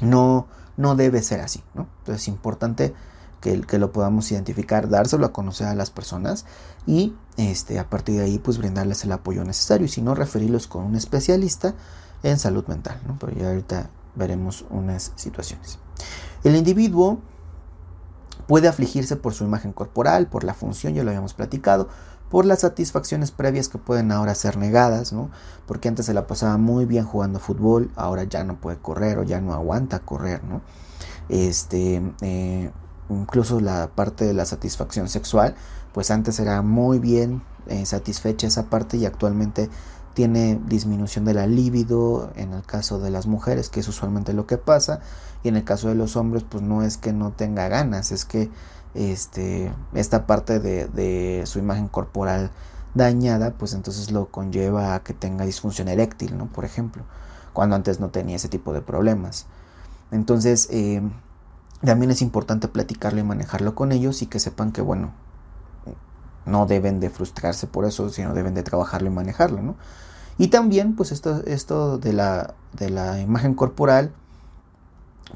no, 0.00 0.46
no 0.76 0.96
debe 0.96 1.22
ser 1.22 1.40
así, 1.40 1.62
¿no? 1.74 1.88
Entonces 1.98 2.22
es 2.22 2.28
importante 2.28 2.94
que, 3.40 3.60
que, 3.62 3.78
lo 3.78 3.92
podamos 3.92 4.30
identificar, 4.30 4.88
dárselo 4.88 5.26
a 5.26 5.32
conocer 5.32 5.66
a 5.66 5.74
las 5.74 5.90
personas 5.90 6.44
y 6.86 7.14
este, 7.36 7.78
a 7.78 7.88
partir 7.88 8.16
de 8.16 8.24
ahí 8.24 8.38
pues 8.38 8.58
brindarles 8.58 9.04
el 9.04 9.12
apoyo 9.12 9.44
necesario 9.44 9.86
y 9.86 9.88
si 9.88 10.02
no 10.02 10.14
referirlos 10.14 10.66
con 10.66 10.84
un 10.84 10.96
especialista 10.96 11.74
en 12.22 12.38
salud 12.38 12.66
mental, 12.66 13.00
¿no? 13.06 13.16
Pero 13.18 13.32
ya 13.32 13.48
ahorita 13.48 13.90
veremos 14.14 14.64
unas 14.70 15.12
situaciones. 15.16 15.78
El 16.44 16.56
individuo 16.56 17.20
puede 18.46 18.68
afligirse 18.68 19.16
por 19.16 19.34
su 19.34 19.44
imagen 19.44 19.72
corporal, 19.72 20.28
por 20.28 20.44
la 20.44 20.54
función, 20.54 20.94
ya 20.94 21.02
lo 21.02 21.10
habíamos 21.10 21.34
platicado, 21.34 21.88
por 22.30 22.44
las 22.44 22.60
satisfacciones 22.60 23.30
previas 23.30 23.68
que 23.68 23.78
pueden 23.78 24.10
ahora 24.12 24.34
ser 24.34 24.56
negadas, 24.56 25.12
¿no? 25.12 25.30
Porque 25.66 25.88
antes 25.88 26.06
se 26.06 26.14
la 26.14 26.26
pasaba 26.26 26.56
muy 26.56 26.84
bien 26.84 27.04
jugando 27.04 27.38
fútbol, 27.38 27.90
ahora 27.96 28.24
ya 28.24 28.44
no 28.44 28.56
puede 28.60 28.78
correr 28.78 29.18
o 29.18 29.22
ya 29.22 29.40
no 29.40 29.52
aguanta 29.52 30.00
correr, 30.00 30.42
¿no? 30.44 30.62
Este, 31.28 32.02
eh, 32.20 32.70
incluso 33.08 33.60
la 33.60 33.90
parte 33.94 34.24
de 34.24 34.34
la 34.34 34.44
satisfacción 34.44 35.08
sexual, 35.08 35.54
pues 35.92 36.10
antes 36.10 36.40
era 36.40 36.62
muy 36.62 36.98
bien 36.98 37.42
eh, 37.66 37.86
satisfecha 37.86 38.46
esa 38.46 38.66
parte 38.66 38.96
y 38.96 39.06
actualmente 39.06 39.70
tiene 40.14 40.58
disminución 40.66 41.26
de 41.26 41.34
la 41.34 41.46
libido 41.46 42.32
en 42.36 42.54
el 42.54 42.62
caso 42.62 42.98
de 42.98 43.10
las 43.10 43.26
mujeres, 43.26 43.68
que 43.68 43.80
es 43.80 43.88
usualmente 43.88 44.32
lo 44.32 44.46
que 44.46 44.56
pasa, 44.56 45.00
y 45.42 45.48
en 45.48 45.56
el 45.56 45.64
caso 45.64 45.88
de 45.88 45.94
los 45.94 46.16
hombres, 46.16 46.42
pues 46.48 46.62
no 46.62 46.82
es 46.82 46.96
que 46.96 47.12
no 47.12 47.32
tenga 47.32 47.68
ganas, 47.68 48.12
es 48.12 48.24
que 48.24 48.50
este, 48.96 49.72
esta 49.94 50.26
parte 50.26 50.58
de, 50.58 51.42
su 51.46 51.58
imagen 51.58 51.88
corporal 51.88 52.50
dañada, 52.94 53.52
pues 53.52 53.74
entonces 53.74 54.10
lo 54.10 54.26
conlleva 54.30 54.94
a 54.94 55.02
que 55.02 55.12
tenga 55.12 55.44
disfunción 55.44 55.88
eréctil, 55.88 56.36
¿no? 56.38 56.46
Por 56.46 56.64
ejemplo, 56.64 57.04
cuando 57.52 57.76
antes 57.76 58.00
no 58.00 58.08
tenía 58.08 58.36
ese 58.36 58.48
tipo 58.48 58.72
de 58.72 58.80
problemas. 58.80 59.46
Entonces, 60.10 60.68
eh, 60.70 61.02
también 61.84 62.10
es 62.10 62.22
importante 62.22 62.68
platicarlo 62.68 63.20
y 63.20 63.24
manejarlo 63.24 63.74
con 63.74 63.92
ellos 63.92 64.22
y 64.22 64.26
que 64.26 64.40
sepan 64.40 64.72
que, 64.72 64.80
bueno, 64.80 65.12
no 66.46 66.66
deben 66.66 67.00
de 67.00 67.10
frustrarse 67.10 67.66
por 67.66 67.84
eso, 67.84 68.08
sino 68.08 68.32
deben 68.32 68.54
de 68.54 68.62
trabajarlo 68.62 69.08
y 69.08 69.12
manejarlo, 69.12 69.62
¿no? 69.62 69.76
Y 70.38 70.48
también, 70.48 70.96
pues 70.96 71.12
esto, 71.12 71.42
esto 71.44 71.98
de, 71.98 72.12
la, 72.12 72.54
de 72.72 72.90
la 72.90 73.20
imagen 73.20 73.54
corporal 73.54 74.12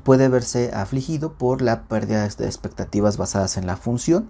puede 0.02 0.28
verse 0.28 0.70
afligido 0.72 1.34
por 1.34 1.62
la 1.62 1.82
pérdida 1.82 2.26
de 2.26 2.46
expectativas 2.46 3.16
basadas 3.16 3.56
en 3.56 3.66
la 3.66 3.76
función, 3.76 4.28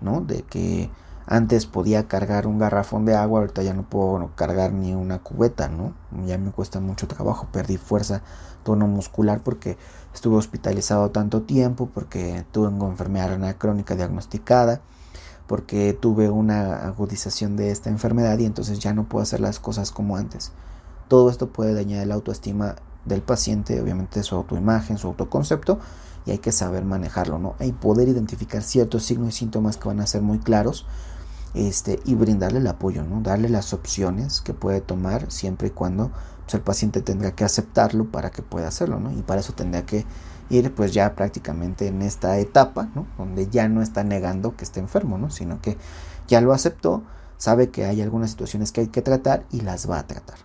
¿no? 0.00 0.20
De 0.20 0.42
que 0.42 0.90
antes 1.26 1.66
podía 1.66 2.08
cargar 2.08 2.46
un 2.46 2.58
garrafón 2.58 3.04
de 3.04 3.14
agua, 3.14 3.40
ahorita 3.40 3.62
ya 3.62 3.74
no 3.74 3.82
puedo 3.82 4.30
cargar 4.34 4.72
ni 4.72 4.94
una 4.94 5.18
cubeta, 5.18 5.68
¿no? 5.68 5.92
Ya 6.26 6.38
me 6.38 6.52
cuesta 6.52 6.80
mucho 6.80 7.06
trabajo, 7.06 7.48
perdí 7.52 7.76
fuerza, 7.76 8.22
tono 8.62 8.86
muscular 8.86 9.42
porque 9.42 9.76
estuve 10.14 10.36
hospitalizado 10.36 11.10
tanto 11.10 11.42
tiempo, 11.42 11.90
porque 11.92 12.46
tuve 12.50 12.68
una 12.68 12.86
enfermedad 12.86 13.56
crónica 13.58 13.94
diagnosticada, 13.94 14.80
porque 15.46 15.92
tuve 15.92 16.30
una 16.30 16.86
agudización 16.86 17.56
de 17.56 17.70
esta 17.72 17.90
enfermedad 17.90 18.38
y 18.38 18.46
entonces 18.46 18.78
ya 18.78 18.94
no 18.94 19.08
puedo 19.08 19.22
hacer 19.22 19.40
las 19.40 19.60
cosas 19.60 19.90
como 19.90 20.16
antes. 20.16 20.52
Todo 21.08 21.30
esto 21.30 21.50
puede 21.50 21.74
dañar 21.74 22.06
la 22.06 22.14
autoestima 22.14 22.76
del 23.08 23.22
paciente, 23.22 23.80
obviamente 23.80 24.22
su 24.22 24.36
autoimagen, 24.36 24.98
su 24.98 25.08
autoconcepto, 25.08 25.78
y 26.26 26.32
hay 26.32 26.38
que 26.38 26.52
saber 26.52 26.84
manejarlo, 26.84 27.38
¿no? 27.38 27.54
Y 27.60 27.72
poder 27.72 28.08
identificar 28.08 28.62
ciertos 28.62 29.04
signos 29.04 29.28
y 29.28 29.38
síntomas 29.38 29.76
que 29.76 29.88
van 29.88 30.00
a 30.00 30.06
ser 30.06 30.22
muy 30.22 30.38
claros 30.38 30.86
este, 31.54 32.00
y 32.04 32.14
brindarle 32.14 32.58
el 32.58 32.66
apoyo, 32.66 33.04
¿no? 33.04 33.22
Darle 33.22 33.48
las 33.48 33.72
opciones 33.72 34.40
que 34.42 34.52
puede 34.52 34.80
tomar 34.80 35.30
siempre 35.30 35.68
y 35.68 35.70
cuando 35.70 36.10
pues, 36.44 36.54
el 36.54 36.60
paciente 36.60 37.00
tendrá 37.00 37.32
que 37.32 37.44
aceptarlo 37.44 38.10
para 38.10 38.30
que 38.30 38.42
pueda 38.42 38.68
hacerlo, 38.68 39.00
¿no? 39.00 39.10
Y 39.12 39.22
para 39.22 39.40
eso 39.40 39.54
tendrá 39.54 39.86
que 39.86 40.04
ir 40.50 40.74
pues 40.74 40.92
ya 40.92 41.14
prácticamente 41.14 41.86
en 41.86 42.02
esta 42.02 42.38
etapa, 42.38 42.88
¿no? 42.94 43.06
Donde 43.16 43.48
ya 43.48 43.68
no 43.68 43.82
está 43.82 44.04
negando 44.04 44.56
que 44.56 44.64
esté 44.64 44.80
enfermo, 44.80 45.18
¿no? 45.18 45.30
Sino 45.30 45.60
que 45.60 45.78
ya 46.26 46.40
lo 46.40 46.52
aceptó, 46.52 47.02
sabe 47.38 47.70
que 47.70 47.84
hay 47.86 48.02
algunas 48.02 48.30
situaciones 48.30 48.72
que 48.72 48.82
hay 48.82 48.88
que 48.88 49.02
tratar 49.02 49.46
y 49.50 49.62
las 49.62 49.88
va 49.88 49.98
a 49.98 50.06
tratar. 50.06 50.36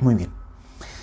Muy 0.00 0.14
bien. 0.14 0.39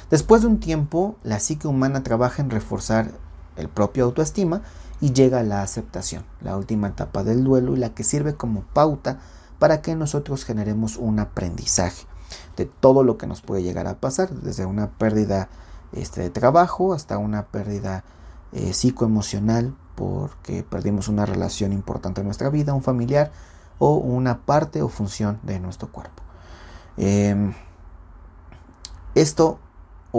Después 0.10 0.42
de 0.42 0.48
un 0.48 0.60
tiempo, 0.60 1.16
la 1.24 1.40
psique 1.40 1.68
humana 1.68 2.04
trabaja 2.04 2.42
en 2.42 2.50
reforzar 2.50 3.12
el 3.58 3.68
propio 3.68 4.06
autoestima 4.06 4.62
y 5.02 5.14
llega 5.14 5.40
a 5.40 5.44
la 5.44 5.62
aceptación, 5.62 6.24
la 6.42 6.56
última 6.58 6.88
etapa 6.88 7.24
del 7.24 7.44
duelo 7.44 7.76
y 7.76 7.80
la 7.80 7.94
que 7.94 8.04
sirve 8.04 8.36
como 8.36 8.62
pauta 8.62 9.20
para 9.60 9.82
que 9.82 9.96
nosotros 9.96 10.46
generemos 10.46 10.98
un 10.98 11.20
aprendizaje 11.20 12.06
de 12.56 12.66
todo 12.66 13.04
lo 13.04 13.18
que 13.18 13.28
nos 13.28 13.42
puede 13.42 13.64
llegar 13.64 13.88
a 13.88 14.00
pasar, 14.00 14.30
desde 14.30 14.66
una 14.66 14.92
pérdida 14.92 15.50
este, 15.92 16.22
de 16.22 16.30
trabajo 16.30 16.94
hasta 16.94 17.18
una 17.18 17.46
pérdida 17.48 18.04
eh, 18.52 18.74
psicoemocional 18.74 19.76
porque 19.96 20.64
perdimos 20.64 21.08
una 21.08 21.26
relación 21.26 21.74
importante 21.74 22.22
en 22.22 22.28
nuestra 22.28 22.50
vida, 22.50 22.74
un 22.74 22.84
familiar 22.84 23.32
o 23.80 23.96
una 23.96 24.46
parte 24.46 24.82
o 24.82 24.90
función 24.90 25.40
de 25.44 25.60
nuestro 25.60 25.92
cuerpo. 25.92 26.24
Em, 26.98 27.54
esto 29.16 29.60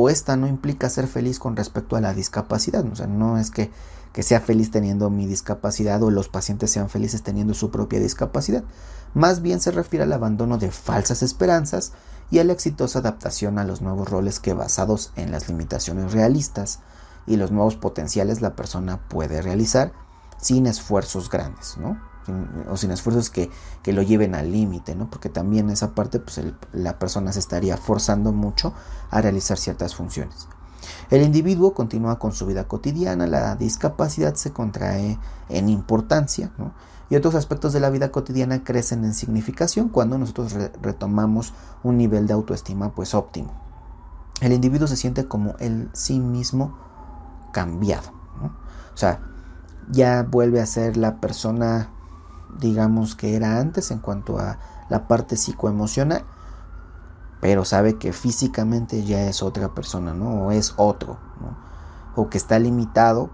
esta 0.08 0.36
no 0.36 0.46
implica 0.46 0.88
ser 0.88 1.08
feliz 1.08 1.38
con 1.38 1.56
respecto 1.56 1.96
a 1.96 2.00
la 2.00 2.14
discapacidad, 2.14 2.84
no 2.84 3.38
es 3.38 3.50
que, 3.50 3.70
que 4.12 4.22
sea 4.22 4.40
feliz 4.40 4.70
teniendo 4.70 5.10
mi 5.10 5.26
discapacidad 5.26 6.02
o 6.02 6.10
los 6.10 6.28
pacientes 6.28 6.70
sean 6.70 6.88
felices 6.88 7.22
teniendo 7.22 7.54
su 7.54 7.70
propia 7.70 7.98
discapacidad, 7.98 8.64
más 9.14 9.42
bien 9.42 9.60
se 9.60 9.70
refiere 9.70 10.04
al 10.04 10.12
abandono 10.12 10.58
de 10.58 10.70
falsas 10.70 11.22
esperanzas 11.22 11.92
y 12.30 12.38
a 12.38 12.44
la 12.44 12.52
exitosa 12.52 13.00
adaptación 13.00 13.58
a 13.58 13.64
los 13.64 13.80
nuevos 13.80 14.08
roles 14.08 14.38
que 14.38 14.52
basados 14.52 15.12
en 15.16 15.32
las 15.32 15.48
limitaciones 15.48 16.12
realistas 16.12 16.80
y 17.26 17.36
los 17.36 17.50
nuevos 17.50 17.76
potenciales 17.76 18.40
la 18.40 18.54
persona 18.54 19.08
puede 19.08 19.42
realizar 19.42 19.92
sin 20.38 20.66
esfuerzos 20.66 21.30
grandes, 21.30 21.76
¿no? 21.78 22.00
O 22.70 22.76
sin 22.76 22.90
esfuerzos 22.90 23.30
que, 23.30 23.50
lo 23.86 24.02
lleven 24.02 24.34
al 24.34 24.52
límite, 24.52 24.94
¿no? 24.94 25.08
Porque 25.10 25.28
también 25.28 25.70
esa 25.70 25.94
parte, 25.94 26.20
pues 26.20 26.40
la 26.72 26.98
persona 26.98 27.32
se 27.32 27.38
estaría 27.38 27.76
forzando 27.76 28.32
mucho 28.32 28.74
a 29.10 29.20
realizar 29.20 29.56
ciertas 29.56 29.94
funciones. 29.94 30.48
El 31.10 31.22
individuo 31.22 31.72
continúa 31.72 32.18
con 32.18 32.32
su 32.32 32.46
vida 32.46 32.68
cotidiana, 32.68 33.26
la 33.26 33.56
discapacidad 33.56 34.34
se 34.34 34.52
contrae 34.52 35.18
en 35.48 35.68
importancia, 35.68 36.52
y 37.10 37.16
otros 37.16 37.34
aspectos 37.34 37.72
de 37.72 37.80
la 37.80 37.90
vida 37.90 38.10
cotidiana 38.10 38.62
crecen 38.62 39.04
en 39.04 39.14
significación 39.14 39.88
cuando 39.88 40.18
nosotros 40.18 40.54
retomamos 40.82 41.54
un 41.82 41.96
nivel 41.96 42.26
de 42.26 42.34
autoestima 42.34 42.94
pues 42.94 43.14
óptimo. 43.14 43.52
El 44.40 44.52
individuo 44.52 44.86
se 44.86 44.96
siente 44.96 45.26
como 45.26 45.56
el 45.58 45.88
sí 45.94 46.20
mismo 46.20 46.78
cambiado. 47.52 48.10
O 48.94 48.96
sea, 48.96 49.20
ya 49.90 50.22
vuelve 50.22 50.60
a 50.60 50.66
ser 50.66 50.96
la 50.96 51.20
persona, 51.20 51.90
digamos, 52.58 53.14
que 53.14 53.36
era 53.36 53.58
antes 53.58 53.90
en 53.90 53.98
cuanto 53.98 54.38
a 54.38 54.58
la 54.88 55.06
parte 55.08 55.36
psicoemocional, 55.36 56.24
pero 57.40 57.64
sabe 57.64 57.96
que 57.98 58.12
físicamente 58.12 59.04
ya 59.04 59.22
es 59.28 59.42
otra 59.42 59.74
persona, 59.74 60.14
¿no? 60.14 60.46
O 60.46 60.50
es 60.50 60.74
otro, 60.76 61.18
¿no? 61.40 61.56
O 62.16 62.28
que 62.28 62.38
está 62.38 62.58
limitado 62.58 63.30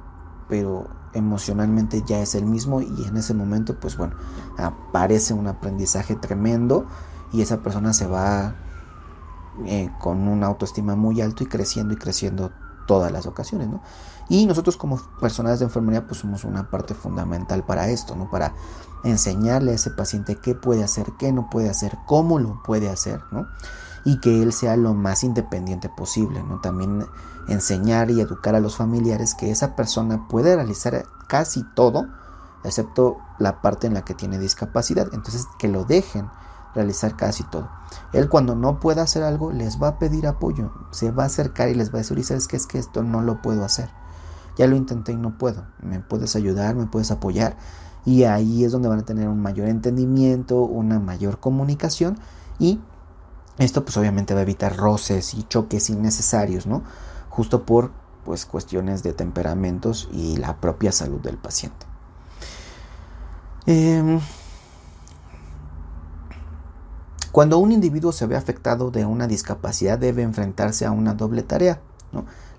pero 0.48 0.88
emocionalmente 1.12 2.02
ya 2.06 2.20
es 2.20 2.34
el 2.34 2.44
mismo 2.46 2.80
y 2.80 3.04
en 3.04 3.16
ese 3.16 3.34
momento 3.34 3.78
pues 3.78 3.96
bueno, 3.96 4.14
aparece 4.58 5.32
un 5.32 5.46
aprendizaje 5.46 6.16
tremendo 6.16 6.86
y 7.32 7.42
esa 7.42 7.62
persona 7.62 7.92
se 7.92 8.06
va 8.06 8.54
eh, 9.66 9.90
con 10.00 10.28
una 10.28 10.46
autoestima 10.46 10.96
muy 10.96 11.20
alto 11.20 11.44
y 11.44 11.46
creciendo 11.46 11.94
y 11.94 11.96
creciendo 11.96 12.50
todas 12.86 13.10
las 13.12 13.26
ocasiones, 13.26 13.68
¿no? 13.68 13.80
Y 14.28 14.46
nosotros 14.46 14.76
como 14.76 15.00
personas 15.20 15.58
de 15.58 15.66
enfermería 15.66 16.06
pues 16.06 16.20
somos 16.20 16.44
una 16.44 16.70
parte 16.70 16.94
fundamental 16.94 17.64
para 17.64 17.88
esto, 17.88 18.16
¿no? 18.16 18.30
Para 18.30 18.52
enseñarle 19.04 19.72
a 19.72 19.74
ese 19.74 19.90
paciente 19.90 20.36
qué 20.36 20.54
puede 20.54 20.82
hacer, 20.82 21.12
qué 21.18 21.32
no 21.32 21.48
puede 21.50 21.70
hacer, 21.70 21.98
cómo 22.06 22.38
lo 22.38 22.62
puede 22.62 22.90
hacer, 22.90 23.20
¿no? 23.30 23.46
Y 24.04 24.20
que 24.20 24.42
él 24.42 24.52
sea 24.52 24.76
lo 24.76 24.94
más 24.94 25.24
independiente 25.24 25.88
posible, 25.88 26.42
¿no? 26.42 26.60
También 26.60 27.06
enseñar 27.48 28.10
y 28.10 28.20
educar 28.20 28.54
a 28.54 28.60
los 28.60 28.76
familiares 28.76 29.34
que 29.34 29.50
esa 29.50 29.76
persona 29.76 30.26
puede 30.28 30.56
realizar 30.56 31.06
casi 31.28 31.64
todo, 31.74 32.06
excepto 32.64 33.18
la 33.38 33.60
parte 33.60 33.86
en 33.86 33.94
la 33.94 34.04
que 34.04 34.14
tiene 34.14 34.38
discapacidad. 34.38 35.08
Entonces 35.12 35.46
que 35.58 35.68
lo 35.68 35.84
dejen 35.84 36.28
realizar 36.74 37.16
casi 37.16 37.44
todo. 37.44 37.68
Él 38.12 38.28
cuando 38.28 38.54
no 38.56 38.80
pueda 38.80 39.02
hacer 39.02 39.22
algo 39.22 39.52
les 39.52 39.80
va 39.80 39.88
a 39.88 39.98
pedir 39.98 40.26
apoyo, 40.26 40.72
se 40.90 41.10
va 41.10 41.24
a 41.24 41.26
acercar 41.26 41.68
y 41.68 41.74
les 41.74 41.90
va 41.90 41.96
a 41.96 42.02
decir, 42.02 42.22
¿sabes 42.24 42.48
qué? 42.48 42.56
Es 42.56 42.66
que 42.66 42.78
esto 42.78 43.02
no 43.02 43.22
lo 43.22 43.42
puedo 43.42 43.64
hacer. 43.64 43.90
Ya 44.56 44.66
lo 44.66 44.76
intenté 44.76 45.12
y 45.12 45.16
no 45.16 45.36
puedo. 45.36 45.66
¿Me 45.80 46.00
puedes 46.00 46.36
ayudar? 46.36 46.76
¿Me 46.76 46.86
puedes 46.86 47.10
apoyar? 47.10 47.56
Y 48.06 48.24
ahí 48.24 48.64
es 48.64 48.72
donde 48.72 48.88
van 48.88 49.00
a 49.00 49.04
tener 49.04 49.28
un 49.28 49.40
mayor 49.40 49.68
entendimiento, 49.68 50.62
una 50.62 50.98
mayor 50.98 51.40
comunicación 51.40 52.18
y 52.58 52.80
esto 53.58 53.84
pues 53.84 53.96
obviamente 53.96 54.34
va 54.34 54.40
a 54.40 54.42
evitar 54.42 54.76
roces 54.76 55.34
y 55.34 55.44
choques 55.44 55.88
innecesarios, 55.90 56.66
¿no? 56.66 56.82
Justo 57.30 57.64
por 57.64 57.92
pues 58.24 58.46
cuestiones 58.46 59.02
de 59.02 59.12
temperamentos 59.12 60.08
y 60.12 60.36
la 60.36 60.56
propia 60.56 60.92
salud 60.92 61.20
del 61.20 61.36
paciente. 61.36 61.86
Em, 63.66 64.20
cuando 67.32 67.58
un 67.58 67.72
individuo 67.72 68.12
se 68.12 68.26
ve 68.26 68.36
afectado 68.36 68.90
de 68.90 69.04
una 69.04 69.26
discapacidad 69.26 69.98
debe 69.98 70.22
enfrentarse 70.22 70.86
a 70.86 70.90
una 70.90 71.14
doble 71.14 71.42
tarea. 71.42 71.80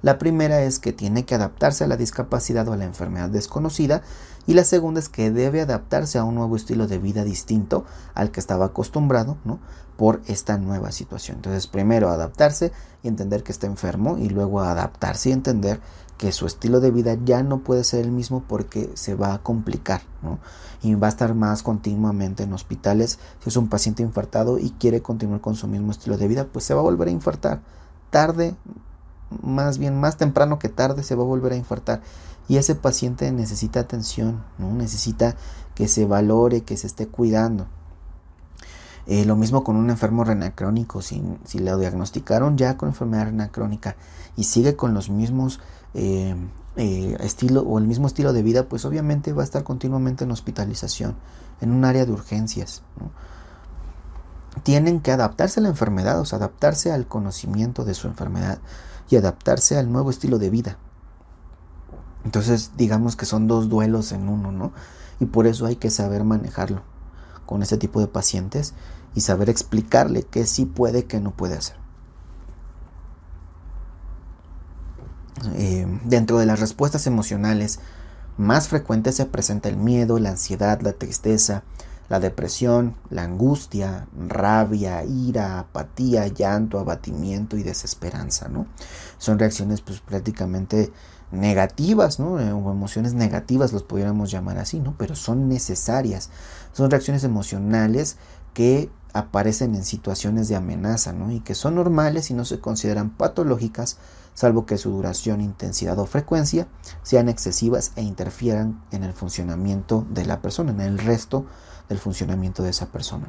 La 0.06 0.20
primera 0.20 0.62
es 0.62 0.78
que 0.78 0.94
tiene 0.94 1.26
que 1.26 1.34
adaptarse 1.34 1.84
a 1.84 1.88
la 1.88 1.98
discapacidad 1.98 2.68
o 2.68 2.74
a 2.74 2.78
la 2.78 2.86
enfermedad 2.86 3.28
desconocida 3.28 4.04
y 4.46 4.54
la 4.54 4.64
segunda 4.64 5.00
es 5.00 5.10
que 5.10 5.32
debe 5.32 5.62
adaptarse 5.62 6.20
a 6.20 6.24
un 6.24 6.36
nuevo 6.36 6.56
estilo 6.56 6.86
de 6.86 7.00
vida 7.00 7.24
distinto 7.24 7.86
al 8.14 8.30
que 8.30 8.40
estaba 8.40 8.66
acostumbrado 8.66 9.38
¿no? 9.46 9.58
por 9.98 10.22
esta 10.28 10.60
nueva 10.60 10.92
situación. 10.92 11.38
Entonces 11.38 11.66
primero 11.66 12.10
adaptarse 12.10 12.72
y 13.02 13.08
entender 13.08 13.42
que 13.42 13.52
está 13.52 13.66
enfermo 13.66 14.20
y 14.20 14.30
luego 14.30 14.62
adaptarse 14.62 15.30
y 15.30 15.32
entender 15.32 15.82
que 16.20 16.32
su 16.32 16.46
estilo 16.46 16.82
de 16.82 16.92
vida 16.92 17.18
ya 17.26 17.42
no 17.42 17.62
puede 17.62 17.84
ser 17.84 18.06
el 18.06 18.12
mismo 18.12 18.44
porque 18.48 18.92
se 18.94 19.16
va 19.16 19.34
a 19.34 19.42
complicar. 19.42 20.02
Y 20.84 20.94
va 20.94 21.08
a 21.08 21.10
estar 21.10 21.34
más 21.34 21.64
continuamente 21.64 22.44
en 22.44 22.54
hospitales. 22.54 23.18
Si 23.40 23.50
es 23.50 23.58
un 23.58 23.70
paciente 23.70 24.04
infartado 24.04 24.60
y 24.60 24.70
quiere 24.70 25.02
continuar 25.02 25.42
con 25.42 25.56
su 25.56 25.68
mismo 25.68 25.90
estilo 25.90 26.16
de 26.20 26.28
vida, 26.28 26.46
pues 26.46 26.64
se 26.64 26.76
va 26.76 26.82
a 26.82 26.84
volver 26.84 27.08
a 27.08 27.12
infartar. 27.12 27.62
Tarde, 28.12 28.56
más 29.44 29.78
bien 29.78 30.00
más 30.00 30.18
temprano 30.18 30.60
que 30.60 30.70
tarde, 30.70 31.04
se 31.04 31.16
va 31.16 31.24
a 31.24 31.28
volver 31.28 31.54
a 31.54 31.58
infartar. 31.58 32.02
Y 32.48 32.58
ese 32.58 32.76
paciente 32.76 33.32
necesita 33.32 33.80
atención, 33.80 34.44
¿no? 34.58 34.72
Necesita 34.74 35.36
que 35.74 35.88
se 35.88 36.06
valore, 36.06 36.62
que 36.62 36.78
se 36.78 36.88
esté 36.88 37.08
cuidando. 37.08 37.68
Eh, 39.08 39.26
lo 39.26 39.36
mismo 39.36 39.64
con 39.64 39.76
un 39.76 39.90
enfermo 39.90 40.24
renal 40.24 40.54
crónico, 40.56 41.02
si, 41.02 41.22
si 41.46 41.60
lo 41.60 41.78
diagnosticaron 41.78 42.58
ya 42.58 42.76
con 42.76 42.90
enfermedad 42.90 43.26
renal 43.26 43.52
crónica 43.52 43.96
y 44.36 44.46
sigue 44.46 44.76
con 44.76 44.96
los 44.96 45.12
mismos 45.12 45.60
eh, 45.94 46.36
eh, 46.76 47.16
estilo 47.20 47.62
o 47.62 47.78
el 47.78 47.86
mismo 47.86 48.08
estilo 48.08 48.34
de 48.34 48.42
vida, 48.42 48.68
pues 48.68 48.84
obviamente 48.84 49.32
va 49.32 49.44
a 49.44 49.46
estar 49.46 49.64
continuamente 49.64 50.24
en 50.24 50.32
hospitalización, 50.32 51.16
en 51.62 51.72
un 51.72 51.86
área 51.86 52.06
de 52.06 52.12
urgencias. 52.12 52.82
Tienen 54.64 55.00
que 55.00 55.12
adaptarse 55.12 55.60
a 55.60 55.64
la 55.64 55.70
enfermedad, 55.70 56.20
o 56.20 56.26
sea, 56.26 56.38
adaptarse 56.38 56.92
al 56.92 57.08
conocimiento 57.08 57.86
de 57.86 57.94
su 57.94 58.08
enfermedad 58.08 58.60
y 59.10 59.18
adaptarse 59.18 59.78
al 59.78 59.92
nuevo 59.92 60.10
estilo 60.10 60.40
de 60.40 60.50
vida. 60.50 60.78
Entonces, 62.24 62.72
digamos 62.76 63.16
que 63.16 63.26
son 63.26 63.48
dos 63.48 63.70
duelos 63.70 64.12
en 64.12 64.28
uno, 64.28 64.52
¿no? 64.52 64.72
Y 65.20 65.26
por 65.26 65.46
eso 65.48 65.66
hay 65.66 65.76
que 65.76 65.92
saber 65.92 66.24
manejarlo 66.24 66.82
con 67.46 67.62
ese 67.62 67.78
tipo 67.78 68.00
de 68.00 68.08
pacientes 68.08 68.74
y 69.14 69.22
saber 69.22 69.50
explicarle 69.50 70.24
qué 70.24 70.46
sí 70.46 70.66
puede, 70.66 71.06
qué 71.06 71.20
no 71.20 71.32
puede 71.32 71.56
hacer. 71.56 71.78
Eh, 75.54 75.86
dentro 76.06 76.40
de 76.40 76.46
las 76.46 76.60
respuestas 76.60 77.08
emocionales 77.08 77.80
más 78.38 78.68
frecuentes 78.68 79.16
se 79.16 79.26
presenta 79.26 79.70
el 79.70 79.78
miedo, 79.78 80.20
la 80.20 80.30
ansiedad, 80.30 80.82
la 80.82 80.94
tristeza, 80.94 81.64
la 82.10 82.20
depresión, 82.20 82.96
la 83.10 83.24
angustia, 83.24 84.08
rabia, 84.28 85.04
ira, 85.04 85.60
apatía, 85.60 86.28
llanto, 86.28 86.80
abatimiento 86.80 87.58
y 87.58 87.64
desesperanza, 87.64 88.48
¿no? 88.48 88.68
Son 89.18 89.40
reacciones 89.40 89.82
pues 89.82 90.02
prácticamente 90.02 90.92
negativas, 91.32 92.20
¿no? 92.20 92.40
Eh, 92.40 92.52
o 92.52 92.72
emociones 92.72 93.14
negativas 93.14 93.74
los 93.74 93.84
pudiéramos 93.84 94.32
llamar 94.32 94.58
así, 94.58 94.80
¿no? 94.80 94.96
Pero 94.98 95.16
son 95.16 95.50
necesarias. 95.50 96.30
Son 96.74 96.92
reacciones 96.92 97.24
emocionales 97.24 98.18
que 98.54 98.90
aparecen 99.14 99.76
en 99.76 99.86
situaciones 99.86 100.48
de 100.48 100.56
amenaza, 100.56 101.14
¿no? 101.14 101.32
Y 101.32 101.40
que 101.40 101.56
son 101.56 101.76
normales 101.76 102.30
y 102.30 102.34
no 102.34 102.46
se 102.46 102.60
consideran 102.60 103.10
patológicas 103.10 103.98
salvo 104.36 104.66
que 104.66 104.78
su 104.78 104.92
duración, 104.92 105.42
intensidad 105.42 105.98
o 105.98 106.06
frecuencia 106.06 106.68
sean 107.02 107.30
excesivas 107.30 107.94
e 107.96 108.04
interfieran 108.04 108.84
en 108.92 109.04
el 109.04 109.14
funcionamiento 109.14 110.06
de 110.12 110.26
la 110.26 110.42
persona, 110.42 110.72
en 110.72 110.82
el 110.82 111.00
resto 111.00 111.46
del 111.90 112.00
funcionamiento 112.00 112.64
de 112.64 112.70
esa 112.70 112.88
persona. 112.88 113.28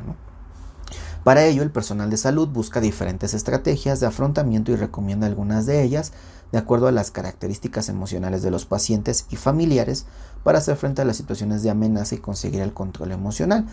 Para 1.24 1.44
ello, 1.44 1.64
el 1.64 1.72
personal 1.72 2.08
de 2.08 2.16
salud 2.16 2.46
busca 2.46 2.80
diferentes 2.80 3.34
estrategias 3.34 3.98
de 3.98 4.06
afrontamiento 4.06 4.70
y 4.70 4.76
recomienda 4.76 5.26
algunas 5.26 5.66
de 5.66 5.82
ellas 5.82 6.12
de 6.52 6.58
acuerdo 6.58 6.86
a 6.86 6.92
las 6.92 7.10
características 7.10 7.88
emocionales 7.88 8.42
de 8.42 8.52
los 8.52 8.64
pacientes 8.64 9.26
y 9.30 9.36
familiares 9.36 10.06
para 10.44 10.58
hacer 10.58 10.76
frente 10.76 11.02
a 11.02 11.04
las 11.04 11.16
situaciones 11.16 11.64
de 11.64 11.70
amenaza 11.70 12.14
y 12.14 12.18
conseguir 12.18 12.60
el 12.60 12.72
control 12.72 13.10
emocional. 13.10 13.66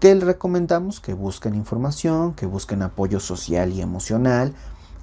Que 0.00 0.14
le 0.14 0.24
recomendamos 0.24 0.98
que 0.98 1.14
busquen 1.14 1.54
información, 1.54 2.34
que 2.34 2.46
busquen 2.46 2.82
apoyo 2.82 3.20
social 3.20 3.72
y 3.72 3.82
emocional, 3.82 4.54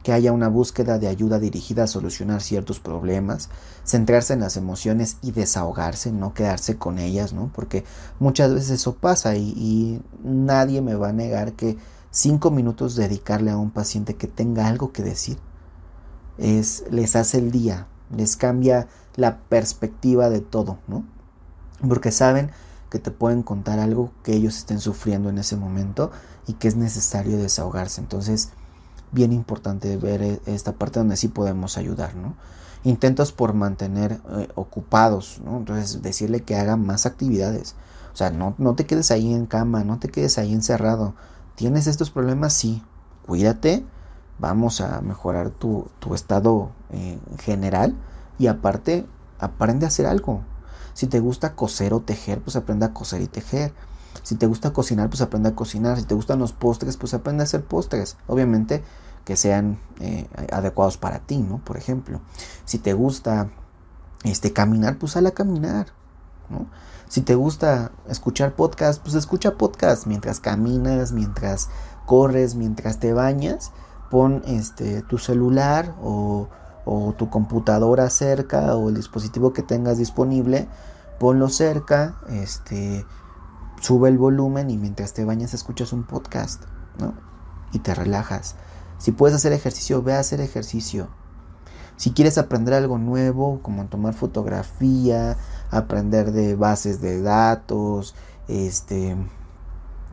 que 0.07 0.13
haya 0.13 0.31
una 0.31 0.47
búsqueda 0.47 0.99
de 0.99 1.09
ayuda 1.09 1.37
dirigida 1.37 1.83
a 1.83 1.87
solucionar 1.87 2.41
ciertos 2.41 2.79
problemas, 2.79 3.49
centrarse 3.83 4.31
en 4.31 4.39
las 4.39 4.55
emociones 4.55 5.17
y 5.21 5.31
desahogarse, 5.31 6.13
no 6.13 6.33
quedarse 6.33 6.77
con 6.77 6.97
ellas, 6.97 7.33
¿no? 7.33 7.51
Porque 7.53 7.83
muchas 8.17 8.53
veces 8.53 8.69
eso 8.69 8.95
pasa 8.95 9.35
y, 9.35 10.01
nadie 10.23 10.81
me 10.81 10.95
va 10.95 11.09
a 11.09 11.11
negar 11.11 11.55
que 11.55 11.75
cinco 12.09 12.51
minutos 12.51 12.95
dedicarle 12.95 13.51
a 13.51 13.57
un 13.57 13.69
paciente 13.69 14.15
que 14.15 14.27
tenga 14.27 14.67
algo 14.67 14.93
que 14.93 15.03
decir 15.03 15.39
es, 16.37 16.85
les 16.89 17.17
hace 17.17 17.39
el 17.39 17.51
día, 17.51 17.87
les 18.15 18.37
cambia 18.37 18.87
la 19.17 19.39
perspectiva 19.39 20.29
de 20.29 20.39
todo, 20.39 20.77
¿no? 20.87 21.03
Porque 21.85 22.13
saben 22.13 22.51
que 22.89 22.99
te 22.99 23.11
pueden 23.11 23.43
contar 23.43 23.79
algo 23.79 24.13
que 24.23 24.35
ellos 24.35 24.55
estén 24.55 24.79
sufriendo 24.79 25.29
en 25.29 25.37
ese 25.37 25.57
momento 25.57 26.11
y 26.47 26.53
que 26.53 26.69
es 26.69 26.77
necesario 26.77 27.37
desahogarse. 27.37 27.99
Entonces, 27.99 28.53
bien 29.11 29.33
importante 29.33 29.97
ver 29.97 30.21
e, 30.21 30.41
esta 30.45 30.73
parte 30.73 30.99
donde 30.99 31.17
sí 31.17 31.27
podemos 31.27 31.77
ayudar, 31.77 32.15
¿no? 32.15 32.35
Intentos 32.83 33.31
por 33.31 33.53
mantener 33.53 34.21
eh, 34.37 34.47
ocupados, 34.55 35.41
¿no? 35.43 35.57
Entonces 35.57 36.01
decirle 36.01 36.41
que 36.41 36.55
haga 36.55 36.77
más 36.77 37.05
actividades. 37.05 37.75
O 38.13 38.17
sea, 38.17 38.31
no, 38.31 38.55
no 38.57 38.75
te 38.75 38.85
quedes 38.85 39.11
ahí 39.11 39.33
en 39.33 39.45
cama, 39.45 39.83
no 39.83 39.99
te 39.99 40.09
quedes 40.09 40.37
ahí 40.37 40.53
encerrado. 40.53 41.13
¿Tienes 41.55 41.87
estos 41.87 42.11
problemas? 42.11 42.53
Sí. 42.53 42.83
Cuídate, 43.25 43.85
vamos 44.39 44.81
a 44.81 45.01
mejorar 45.01 45.49
tu, 45.49 45.87
tu 45.99 46.13
estado 46.15 46.71
eh, 46.91 47.19
general 47.39 47.95
y 48.39 48.47
aparte 48.47 49.05
aprende 49.39 49.85
a 49.85 49.89
hacer 49.89 50.05
algo. 50.05 50.41
Si 50.93 51.07
te 51.07 51.19
gusta 51.19 51.53
coser 51.53 51.93
o 51.93 51.99
tejer, 51.99 52.41
pues 52.41 52.55
aprende 52.55 52.85
a 52.85 52.93
coser 52.93 53.21
y 53.21 53.27
tejer. 53.27 53.73
Si 54.23 54.35
te 54.35 54.45
gusta 54.45 54.73
cocinar, 54.73 55.09
pues 55.09 55.21
aprende 55.21 55.49
a 55.49 55.55
cocinar. 55.55 55.97
Si 55.97 56.05
te 56.05 56.15
gustan 56.15 56.39
los 56.39 56.53
postres, 56.53 56.97
pues 56.97 57.13
aprende 57.13 57.43
a 57.43 57.45
hacer 57.45 57.63
postres. 57.63 58.17
Obviamente 58.27 58.83
que 59.27 59.35
sean 59.35 59.77
eh, 59.99 60.25
adecuados 60.53 60.97
para 60.97 61.19
ti, 61.19 61.39
¿no? 61.39 61.57
Por 61.57 61.75
ejemplo. 61.75 62.21
Si 62.63 62.77
te 62.77 62.93
gusta 62.93 63.49
este, 64.23 64.53
caminar, 64.53 64.97
pues 64.97 65.11
sal 65.11 65.27
a 65.27 65.31
caminar, 65.31 65.87
¿no? 66.49 66.67
Si 67.09 67.21
te 67.21 67.35
gusta 67.35 67.91
escuchar 68.07 68.55
podcast, 68.55 69.01
pues 69.01 69.15
escucha 69.15 69.57
podcast 69.57 70.07
mientras 70.07 70.39
caminas, 70.39 71.11
mientras 71.11 71.69
corres, 72.05 72.55
mientras 72.55 72.99
te 72.99 73.11
bañas. 73.11 73.71
Pon 74.09 74.43
este, 74.45 75.01
tu 75.01 75.17
celular 75.17 75.93
o, 76.01 76.47
o 76.85 77.13
tu 77.17 77.29
computadora 77.29 78.09
cerca 78.09 78.77
o 78.77 78.87
el 78.87 78.95
dispositivo 78.95 79.51
que 79.51 79.61
tengas 79.61 79.97
disponible, 79.97 80.69
ponlo 81.19 81.49
cerca, 81.49 82.15
este, 82.29 83.05
sube 83.79 84.09
el 84.09 84.17
volumen 84.17 84.69
y 84.69 84.77
mientras 84.77 85.13
te 85.13 85.25
bañas 85.25 85.53
escuchas 85.53 85.93
un 85.93 86.03
podcast, 86.03 86.63
¿no? 86.99 87.13
Y 87.73 87.79
te 87.79 87.93
relajas. 87.93 88.55
Si 88.97 89.11
puedes 89.11 89.35
hacer 89.35 89.53
ejercicio, 89.53 90.01
ve 90.01 90.13
a 90.13 90.19
hacer 90.19 90.41
ejercicio. 90.41 91.09
Si 91.97 92.11
quieres 92.11 92.37
aprender 92.37 92.73
algo 92.73 92.97
nuevo, 92.97 93.59
como 93.61 93.85
tomar 93.85 94.13
fotografía, 94.13 95.37
aprender 95.71 96.31
de 96.31 96.55
bases 96.55 97.01
de 97.01 97.21
datos, 97.21 98.15
este, 98.47 99.17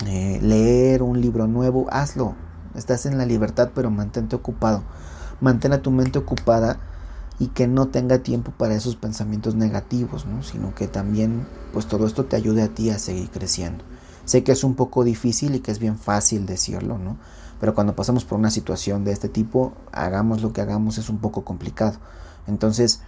eh, 0.07 0.39
leer 0.43 1.03
un 1.03 1.21
libro 1.21 1.47
nuevo, 1.47 1.87
hazlo. 1.91 2.35
Estás 2.75 3.07
en 3.07 3.19
la 3.19 3.27
libertad, 3.27 3.71
pero 3.75 3.91
mantente 3.91 4.35
ocupado. 4.35 4.83
Mantén 5.41 5.73
a 5.73 5.83
tu 5.83 5.91
mente 5.91 6.19
ocupada 6.19 6.79
y 7.39 7.49
que 7.49 7.67
no 7.67 7.89
tenga 7.89 8.19
tiempo 8.19 8.53
para 8.53 8.75
esos 8.75 8.97
pensamientos 8.97 9.55
negativos, 9.55 10.27
¿no? 10.27 10.43
sino 10.43 10.75
que 10.75 10.89
también 10.89 11.47
pues 11.73 11.87
todo 11.87 12.07
esto 12.07 12.27
te 12.27 12.37
ayude 12.37 12.63
a 12.63 12.69
ti 12.69 12.91
a 12.91 12.99
seguir 12.99 13.31
creciendo. 13.31 13.85
Sé 14.25 14.43
que 14.43 14.53
es 14.53 14.65
un 14.65 14.75
poco 14.75 15.05
difícil 15.05 15.55
y 15.55 15.61
que 15.61 15.71
es 15.71 15.79
bien 15.79 15.99
fácil 15.99 16.47
decirlo, 16.47 16.99
¿no? 16.99 17.19
Pero 17.61 17.75
cuando 17.75 17.95
pasamos 17.95 18.25
por 18.25 18.39
una 18.39 18.51
situación 18.51 19.05
de 19.05 19.13
este 19.13 19.29
tipo, 19.29 19.75
hagamos 19.93 20.43
lo 20.43 20.53
que 20.53 20.61
hagamos, 20.61 20.99
es 20.99 21.11
un 21.11 21.19
poco 21.19 21.45
complicado. 21.45 21.99
Entonces, 22.47 23.01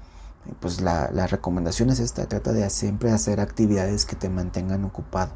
pues 0.61 0.81
la, 0.81 1.09
recomendación 1.27 1.91
es 1.91 2.01
esta, 2.01 2.27
trata 2.27 2.53
de 2.53 2.69
siempre 2.71 3.11
hacer 3.11 3.41
actividades 3.41 4.05
que 4.07 4.17
te 4.17 4.29
mantengan 4.29 4.85
ocupado, 4.85 5.33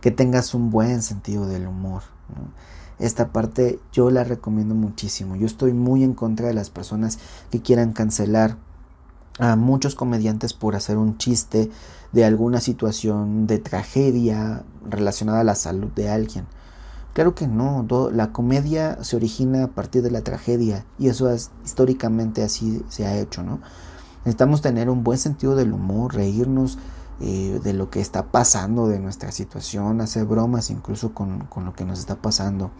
que 0.00 0.10
tengas 0.10 0.54
un 0.54 0.70
buen 0.70 1.02
sentido 1.02 1.46
del 1.46 1.66
humor. 1.66 2.02
Esta 2.98 3.32
parte 3.32 3.78
yo 3.92 4.10
la 4.10 4.24
recomiendo 4.24 4.74
muchísimo. 4.74 5.36
Yo 5.36 5.46
estoy 5.46 5.72
muy 5.72 6.04
en 6.04 6.14
contra 6.14 6.48
de 6.48 6.54
las 6.54 6.70
personas 6.70 7.18
que 7.50 7.60
quieran 7.60 7.92
cancelar 7.92 8.56
a 9.38 9.56
muchos 9.56 9.94
comediantes 9.94 10.52
por 10.52 10.76
hacer 10.76 10.96
un 10.96 11.18
chiste 11.18 11.70
de 12.12 12.24
alguna 12.24 12.60
situación 12.60 13.46
de 13.46 13.58
tragedia 13.58 14.62
relacionada 14.88 15.40
a 15.40 15.44
la 15.44 15.56
salud 15.56 15.90
de 15.92 16.08
alguien. 16.08 16.46
Claro 17.14 17.34
que 17.34 17.46
no, 17.46 17.86
la 18.12 18.32
comedia 18.32 19.02
se 19.02 19.16
origina 19.16 19.64
a 19.64 19.68
partir 19.68 20.02
de 20.02 20.10
la 20.10 20.22
tragedia 20.22 20.84
y 20.98 21.08
eso 21.08 21.30
es 21.30 21.50
históricamente 21.64 22.42
así 22.42 22.82
se 22.88 23.06
ha 23.06 23.16
hecho, 23.16 23.42
¿no? 23.42 23.60
Necesitamos 24.24 24.62
tener 24.62 24.88
un 24.88 25.04
buen 25.04 25.18
sentido 25.18 25.54
del 25.54 25.72
humor, 25.72 26.14
reírnos 26.14 26.78
de 27.20 27.72
lo 27.72 27.90
que 27.90 28.00
está 28.00 28.26
pasando, 28.26 28.88
de 28.88 28.98
nuestra 28.98 29.30
situación, 29.32 30.00
hacer 30.00 30.24
bromas 30.24 30.70
incluso 30.70 31.14
con, 31.14 31.40
con, 31.46 31.64
lo 31.64 31.72
que 31.72 31.84
nos 31.84 31.98
está 31.98 32.16
pasando, 32.16 32.70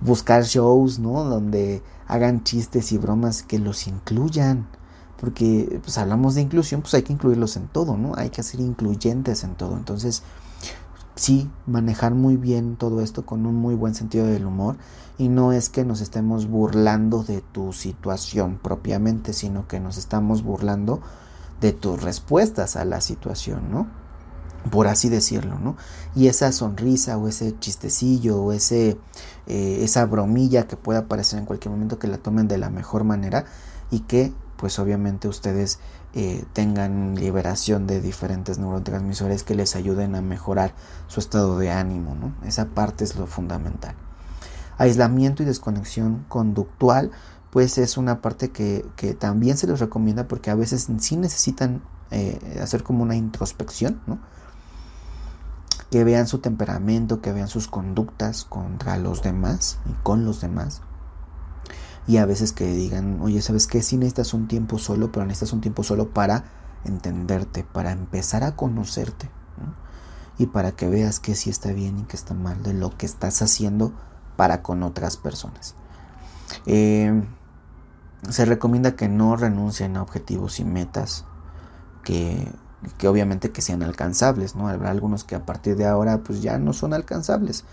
buscar 0.00 0.44
shows, 0.44 0.98
¿no? 0.98 1.24
Donde 1.24 1.82
hagan 2.06 2.42
chistes 2.44 2.92
y 2.92 2.98
bromas 2.98 3.42
que 3.42 3.58
los 3.58 3.86
incluyan, 3.86 4.66
porque 5.20 5.80
pues 5.82 5.98
hablamos 5.98 6.34
de 6.34 6.42
inclusión, 6.42 6.80
pues 6.80 6.94
hay 6.94 7.02
que 7.02 7.12
incluirlos 7.12 7.56
en 7.56 7.68
todo, 7.68 7.96
¿no? 7.96 8.14
Hay 8.16 8.30
que 8.30 8.42
ser 8.42 8.60
incluyentes 8.60 9.44
en 9.44 9.54
todo. 9.54 9.76
Entonces, 9.76 10.22
sí, 11.14 11.50
manejar 11.66 12.14
muy 12.14 12.36
bien 12.36 12.76
todo 12.76 13.00
esto 13.00 13.26
con 13.26 13.46
un 13.46 13.56
muy 13.56 13.74
buen 13.74 13.94
sentido 13.94 14.26
del 14.26 14.46
humor 14.46 14.76
y 15.18 15.28
no 15.28 15.52
es 15.52 15.68
que 15.68 15.84
nos 15.84 16.00
estemos 16.00 16.48
burlando 16.48 17.24
de 17.24 17.40
tu 17.40 17.72
situación 17.72 18.58
propiamente, 18.62 19.32
sino 19.32 19.66
que 19.66 19.80
nos 19.80 19.98
estamos 19.98 20.42
burlando 20.42 21.00
de 21.60 21.72
tus 21.72 22.02
respuestas 22.02 22.76
a 22.76 22.84
la 22.84 23.00
situación, 23.00 23.70
¿no? 23.70 23.86
Por 24.70 24.86
así 24.86 25.08
decirlo, 25.08 25.58
¿no? 25.58 25.76
Y 26.14 26.26
esa 26.26 26.52
sonrisa 26.52 27.16
o 27.16 27.28
ese 27.28 27.58
chistecillo 27.58 28.42
o 28.42 28.52
ese, 28.52 28.98
eh, 29.46 29.80
esa 29.82 30.04
bromilla 30.04 30.66
que 30.66 30.76
pueda 30.76 31.00
aparecer 31.00 31.38
en 31.38 31.46
cualquier 31.46 31.70
momento 31.70 31.98
que 31.98 32.08
la 32.08 32.18
tomen 32.18 32.48
de 32.48 32.58
la 32.58 32.70
mejor 32.70 33.04
manera 33.04 33.44
y 33.90 34.00
que 34.00 34.32
pues 34.58 34.78
obviamente 34.78 35.28
ustedes 35.28 35.78
eh, 36.14 36.44
tengan 36.52 37.14
liberación 37.14 37.86
de 37.86 38.00
diferentes 38.00 38.58
neurotransmisores 38.58 39.44
que 39.44 39.54
les 39.54 39.76
ayuden 39.76 40.16
a 40.16 40.20
mejorar 40.20 40.74
su 41.06 41.20
estado 41.20 41.58
de 41.58 41.70
ánimo. 41.70 42.14
¿no? 42.14 42.34
Esa 42.46 42.66
parte 42.66 43.04
es 43.04 43.16
lo 43.16 43.26
fundamental. 43.26 43.94
Aislamiento 44.76 45.42
y 45.42 45.46
desconexión 45.46 46.24
conductual, 46.28 47.10
pues 47.50 47.78
es 47.78 47.96
una 47.96 48.20
parte 48.20 48.50
que, 48.50 48.84
también 49.18 49.56
se 49.56 49.66
les 49.66 49.80
recomienda 49.80 50.28
porque 50.28 50.50
a 50.50 50.54
veces 50.54 50.88
sí 50.98 51.16
necesitan 51.16 51.82
eh, 52.10 52.58
hacer 52.62 52.82
como 52.82 53.02
una 53.02 53.16
introspección, 53.16 54.00
¿no? 54.06 54.18
que 55.90 56.04
vean 56.04 56.26
su 56.26 56.40
temperamento, 56.40 57.22
que 57.22 57.32
vean 57.32 57.48
sus 57.48 57.66
conductas 57.66 58.44
contra 58.44 58.98
los 58.98 59.22
demás 59.22 59.78
y 59.88 59.92
con 60.02 60.26
los 60.26 60.42
demás 60.42 60.82
y 62.08 62.16
a 62.16 62.24
veces 62.24 62.52
que 62.52 62.66
digan, 62.72 63.20
oye, 63.20 63.42
¿sabes 63.42 63.66
qué? 63.66 63.82
Sí 63.82 63.98
necesitas 63.98 64.32
un 64.32 64.48
tiempo 64.48 64.78
solo, 64.78 65.12
pero 65.12 65.26
necesitas 65.26 65.52
un 65.52 65.60
tiempo 65.60 65.84
solo 65.84 66.08
para 66.08 66.44
entenderte, 66.84 67.64
para 67.64 67.92
empezar 67.92 68.44
a 68.44 68.56
conocerte. 68.56 69.28
Y 70.38 70.46
para 70.46 70.72
que 70.72 70.88
veas 70.88 71.20
que 71.20 71.34
sí 71.34 71.50
está 71.50 71.72
bien 71.72 71.98
y 71.98 72.04
que 72.04 72.16
está 72.16 72.32
mal 72.32 72.62
de 72.62 72.72
lo 72.72 72.96
que 72.96 73.04
estás 73.04 73.42
haciendo 73.42 73.92
para 74.36 74.62
con 74.62 74.82
otras 74.82 75.18
personas. 75.18 75.74
Eh, 76.64 77.22
se 78.28 78.44
recomienda 78.44 78.96
que 78.96 79.08
no 79.08 79.36
renuncien 79.36 79.96
a 79.96 80.02
objetivos 80.02 80.60
y 80.60 80.64
metas 80.64 81.24
que, 82.04 82.52
que 82.96 83.08
obviamente 83.08 83.50
que 83.50 83.62
sean 83.62 83.82
alcanzables, 83.82 84.56
¿no? 84.56 84.68
Habrá 84.68 84.90
algunos 84.90 85.24
que 85.24 85.34
a 85.34 85.46
partir 85.46 85.76
de 85.76 85.86
ahora 85.86 86.18
pues 86.18 86.42
ya 86.42 86.58
no 86.58 86.72
son 86.72 86.94
alcanzables 86.94 87.64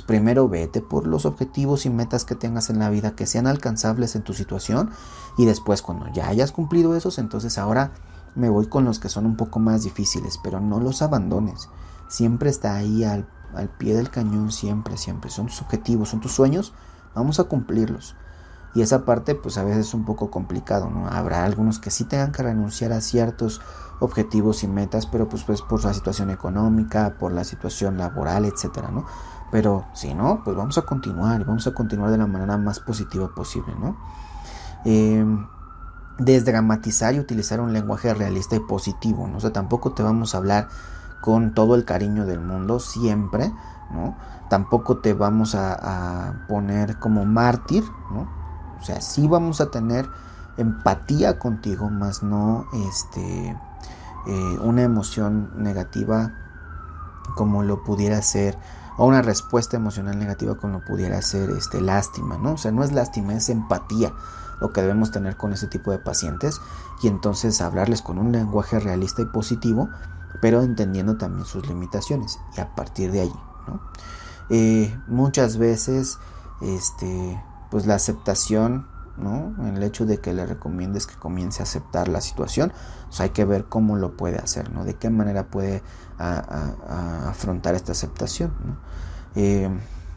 primero 0.00 0.48
vete 0.48 0.80
por 0.80 1.06
los 1.06 1.26
objetivos 1.26 1.84
y 1.84 1.90
metas 1.90 2.24
que 2.24 2.34
tengas 2.34 2.70
en 2.70 2.78
la 2.78 2.88
vida 2.88 3.14
que 3.14 3.26
sean 3.26 3.46
alcanzables 3.46 4.16
en 4.16 4.22
tu 4.22 4.32
situación 4.32 4.90
y 5.36 5.44
después 5.44 5.82
cuando 5.82 6.10
ya 6.14 6.28
hayas 6.28 6.52
cumplido 6.52 6.96
esos, 6.96 7.18
entonces 7.18 7.58
ahora 7.58 7.92
me 8.34 8.48
voy 8.48 8.66
con 8.66 8.86
los 8.86 8.98
que 8.98 9.10
son 9.10 9.26
un 9.26 9.36
poco 9.36 9.58
más 9.58 9.82
difíciles, 9.82 10.38
pero 10.42 10.58
no 10.58 10.80
los 10.80 11.02
abandones. 11.02 11.68
Siempre 12.08 12.48
está 12.48 12.74
ahí 12.74 13.04
al, 13.04 13.28
al 13.54 13.68
pie 13.68 13.94
del 13.94 14.08
cañón, 14.08 14.50
siempre, 14.50 14.96
siempre. 14.96 15.30
Son 15.30 15.46
tus 15.46 15.60
objetivos, 15.60 16.08
son 16.08 16.20
tus 16.20 16.32
sueños, 16.32 16.72
vamos 17.14 17.38
a 17.40 17.44
cumplirlos. 17.44 18.16
Y 18.74 18.82
esa 18.82 19.04
parte 19.04 19.34
pues 19.34 19.58
a 19.58 19.64
veces 19.64 19.88
es 19.88 19.94
un 19.94 20.04
poco 20.04 20.30
complicado, 20.30 20.88
¿no? 20.90 21.06
Habrá 21.08 21.44
algunos 21.44 21.78
que 21.78 21.90
sí 21.90 22.04
tengan 22.04 22.32
que 22.32 22.42
renunciar 22.42 22.92
a 22.92 23.00
ciertos 23.00 23.60
objetivos 24.00 24.64
y 24.64 24.68
metas, 24.68 25.06
pero 25.06 25.28
pues, 25.28 25.44
pues 25.44 25.62
por 25.62 25.84
la 25.84 25.94
situación 25.94 26.30
económica, 26.30 27.16
por 27.18 27.32
la 27.32 27.44
situación 27.44 27.98
laboral, 27.98 28.44
etcétera, 28.44 28.90
¿no? 28.90 29.04
Pero 29.50 29.84
si 29.92 30.14
no, 30.14 30.42
pues 30.44 30.56
vamos 30.56 30.78
a 30.78 30.82
continuar 30.82 31.40
y 31.40 31.44
vamos 31.44 31.66
a 31.66 31.74
continuar 31.74 32.10
de 32.10 32.18
la 32.18 32.26
manera 32.26 32.56
más 32.56 32.80
positiva 32.80 33.34
posible, 33.34 33.74
¿no? 33.78 33.96
Em, 34.84 35.46
desdramatizar 36.18 37.14
y 37.14 37.20
utilizar 37.20 37.60
un 37.60 37.72
lenguaje 37.72 38.12
realista 38.14 38.56
y 38.56 38.60
positivo, 38.60 39.28
¿no? 39.28 39.36
O 39.36 39.40
sea, 39.40 39.52
tampoco 39.52 39.92
te 39.92 40.02
vamos 40.02 40.34
a 40.34 40.38
hablar 40.38 40.68
con 41.20 41.54
todo 41.54 41.74
el 41.74 41.84
cariño 41.84 42.26
del 42.26 42.40
mundo 42.40 42.80
siempre, 42.80 43.52
¿no? 43.90 44.16
Tampoco 44.48 44.98
te 44.98 45.14
vamos 45.14 45.54
a, 45.54 46.44
poner 46.48 46.98
como 46.98 47.24
mártir, 47.24 47.84
¿no? 48.10 48.41
O 48.82 48.84
sea, 48.84 49.00
sí 49.00 49.28
vamos 49.28 49.60
a 49.60 49.70
tener 49.70 50.08
empatía 50.56 51.38
contigo, 51.38 51.88
más 51.88 52.24
no 52.24 52.66
este, 52.88 53.56
eh, 54.26 54.58
una 54.60 54.82
emoción 54.82 55.50
negativa 55.56 56.32
como 57.36 57.62
lo 57.62 57.84
pudiera 57.84 58.20
ser 58.22 58.58
o 58.98 59.06
una 59.06 59.22
respuesta 59.22 59.76
emocional 59.76 60.18
negativa 60.18 60.56
como 60.56 60.80
pudiera 60.80 61.22
ser 61.22 61.50
este, 61.50 61.80
lástima, 61.80 62.36
¿no? 62.38 62.54
O 62.54 62.56
sea, 62.58 62.72
no 62.72 62.82
es 62.82 62.92
lástima, 62.92 63.34
es 63.34 63.48
empatía 63.48 64.12
lo 64.60 64.72
que 64.72 64.82
debemos 64.82 65.12
tener 65.12 65.36
con 65.36 65.52
ese 65.52 65.68
tipo 65.68 65.92
de 65.92 65.98
pacientes 65.98 66.60
y 67.02 67.08
entonces 67.08 67.60
hablarles 67.60 68.02
con 68.02 68.18
un 68.18 68.32
lenguaje 68.32 68.80
realista 68.80 69.22
y 69.22 69.26
positivo, 69.26 69.90
pero 70.40 70.62
entendiendo 70.62 71.16
también 71.16 71.46
sus 71.46 71.68
limitaciones 71.68 72.40
y 72.56 72.60
a 72.60 72.74
partir 72.74 73.12
de 73.12 73.22
allí, 73.22 73.40
¿no? 73.68 73.80
Eh, 74.50 74.94
muchas 75.06 75.56
veces, 75.56 76.18
este, 76.60 77.40
pues 77.72 77.86
la 77.86 77.94
aceptación 77.96 78.86
¿no? 79.16 79.54
El 79.66 79.82
hecho 79.82 80.06
de 80.06 80.20
que 80.20 80.32
le 80.32 80.46
recomiendes 80.46 81.06
que 81.06 81.14
comience 81.16 81.62
a 81.62 81.64
aceptar 81.64 82.08
la 82.08 82.20
situación, 82.20 82.72
pues 83.08 83.20
hay 83.20 83.30
que 83.30 83.44
ver 83.44 83.64
cómo 83.66 83.96
lo 83.96 84.16
puede 84.16 84.38
hacer, 84.38 84.70
¿no? 84.72 84.84
De 84.84 84.94
qué 84.94 85.10
manera 85.10 85.48
puede 85.48 85.82
afrontar 86.18 87.74
esta 87.74 87.92
aceptación, 87.92 88.52
eh, 89.34 89.68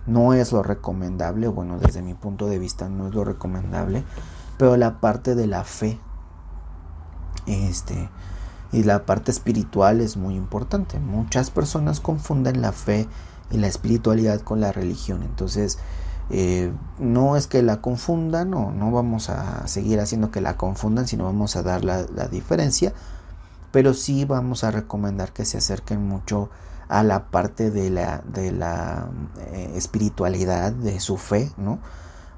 ¿no? 0.05 0.33
es 0.33 0.51
lo 0.51 0.61
recomendable, 0.61 1.47
bueno, 1.47 1.79
desde 1.79 2.03
mi 2.03 2.13
punto 2.13 2.47
de 2.47 2.59
vista 2.59 2.89
no 2.89 3.07
es 3.07 3.15
lo 3.15 3.23
recomendable, 3.23 4.03
pero 4.57 4.77
la 4.77 4.99
parte 4.99 5.33
de 5.33 5.47
la 5.47 5.63
fe, 5.63 5.99
este, 7.47 8.09
y 8.71 8.83
la 8.83 9.05
parte 9.05 9.31
espiritual 9.31 9.99
es 9.99 10.15
muy 10.15 10.35
importante. 10.35 10.99
Muchas 10.99 11.49
personas 11.49 11.99
confunden 11.99 12.61
la 12.61 12.71
fe 12.71 13.07
y 13.49 13.57
la 13.57 13.67
espiritualidad 13.67 14.41
con 14.41 14.61
la 14.61 14.71
religión, 14.71 15.23
entonces, 15.23 15.79
eh, 16.29 16.71
no 16.99 17.35
es 17.35 17.47
que 17.47 17.61
la 17.61 17.81
confundan 17.81 18.53
o 18.53 18.71
no 18.71 18.91
vamos 18.91 19.29
a 19.29 19.67
seguir 19.67 19.99
haciendo 19.99 20.31
que 20.31 20.41
la 20.41 20.57
confundan, 20.57 21.07
sino 21.07 21.25
vamos 21.25 21.55
a 21.55 21.63
dar 21.63 21.83
la, 21.85 22.03
diferencia, 22.27 22.93
pero 23.71 23.93
sí 23.93 24.25
vamos 24.25 24.63
a 24.63 24.71
recomendar 24.71 25.33
que 25.33 25.45
se 25.45 25.57
acerquen 25.57 26.07
mucho 26.07 26.49
a 26.87 27.03
la 27.03 27.25
parte 27.25 27.71
de 27.71 27.89
la, 27.89 28.21
de 28.31 28.51
la 28.51 29.07
eh, 29.51 29.73
espiritualidad, 29.75 30.71
de 30.71 30.99
su 30.99 31.17
fe, 31.17 31.51
¿no? 31.57 31.79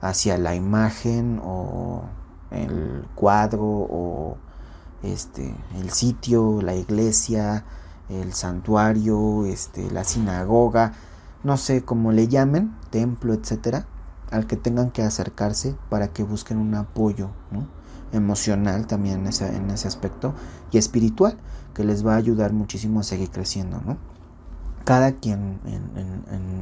hacia 0.02 0.38
la 0.38 0.56
imagen 0.56 1.42
o 1.44 2.04
el 2.52 3.06
cuadro 3.16 3.64
o 3.64 4.38
este, 5.04 5.54
el 5.80 5.92
sitio, 5.92 6.62
la 6.62 6.76
iglesia, 6.76 7.66
el 8.10 8.34
santuario, 8.34 9.46
este, 9.46 9.90
la 9.92 10.04
sinagoga, 10.04 10.94
no 11.48 11.56
sé 11.56 11.86
cómo 11.86 12.12
le 12.12 12.28
llamen, 12.28 12.76
templo, 12.90 13.34
etcétera, 13.34 13.88
al 14.32 14.48
que 14.48 14.58
tengan 14.58 14.92
que 14.92 15.02
acercarse 15.02 15.78
para 15.90 16.10
que 16.10 16.24
busquen 16.24 16.58
un 16.58 16.76
apoyo, 16.76 17.30
emocional 18.12 18.86
también 18.86 19.22
en 19.22 19.28
ese, 19.28 19.56
en 19.56 19.70
ese 19.70 19.88
aspecto 19.88 20.34
y 20.72 20.78
espiritual 20.78 21.38
que 21.74 21.86
les 21.86 22.06
va 22.06 22.16
a 22.16 22.18
ayudar 22.18 22.52
muchísimo 22.52 23.00
a 23.00 23.04
seguir 23.04 23.30
creciendo, 23.32 23.82
¿no? 23.86 23.98
Cada 24.84 25.14
quien 25.14 25.62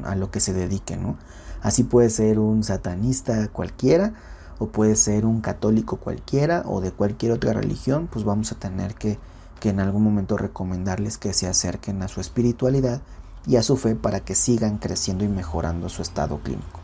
a 0.06 0.16
lo 0.16 0.30
que 0.30 0.40
se 0.40 0.54
dedique, 0.54 0.98
¿no? 0.98 1.18
Así 1.64 1.84
puede 1.84 2.12
ser 2.12 2.38
un 2.38 2.64
satanista 2.64 3.48
cualquiera 3.48 4.14
o 4.60 4.68
puede 4.68 4.96
ser 4.96 5.26
un 5.26 5.42
católico 5.42 5.98
cualquiera 5.98 6.62
o 6.68 6.80
de 6.80 6.92
cualquier 6.92 7.32
otra 7.32 7.54
religión, 7.54 8.08
pues 8.12 8.24
vamos 8.24 8.52
a 8.52 8.56
tener 8.60 8.94
que, 8.94 9.18
que 9.60 9.70
en 9.70 9.80
algún 9.80 10.04
momento 10.04 10.38
recomendarles 10.38 11.18
que 11.18 11.34
se 11.34 11.48
acerquen 11.48 12.04
a 12.04 12.08
su 12.08 12.22
espiritualidad 12.22 13.02
y 13.48 13.58
a 13.58 13.64
su 13.64 13.78
fe 13.78 13.96
para 13.96 14.22
que 14.22 14.36
sigan 14.36 14.78
creciendo 14.78 15.24
y 15.24 15.28
mejorando 15.28 15.90
su 15.90 16.02
estado 16.02 16.40
clínico. 16.40 16.80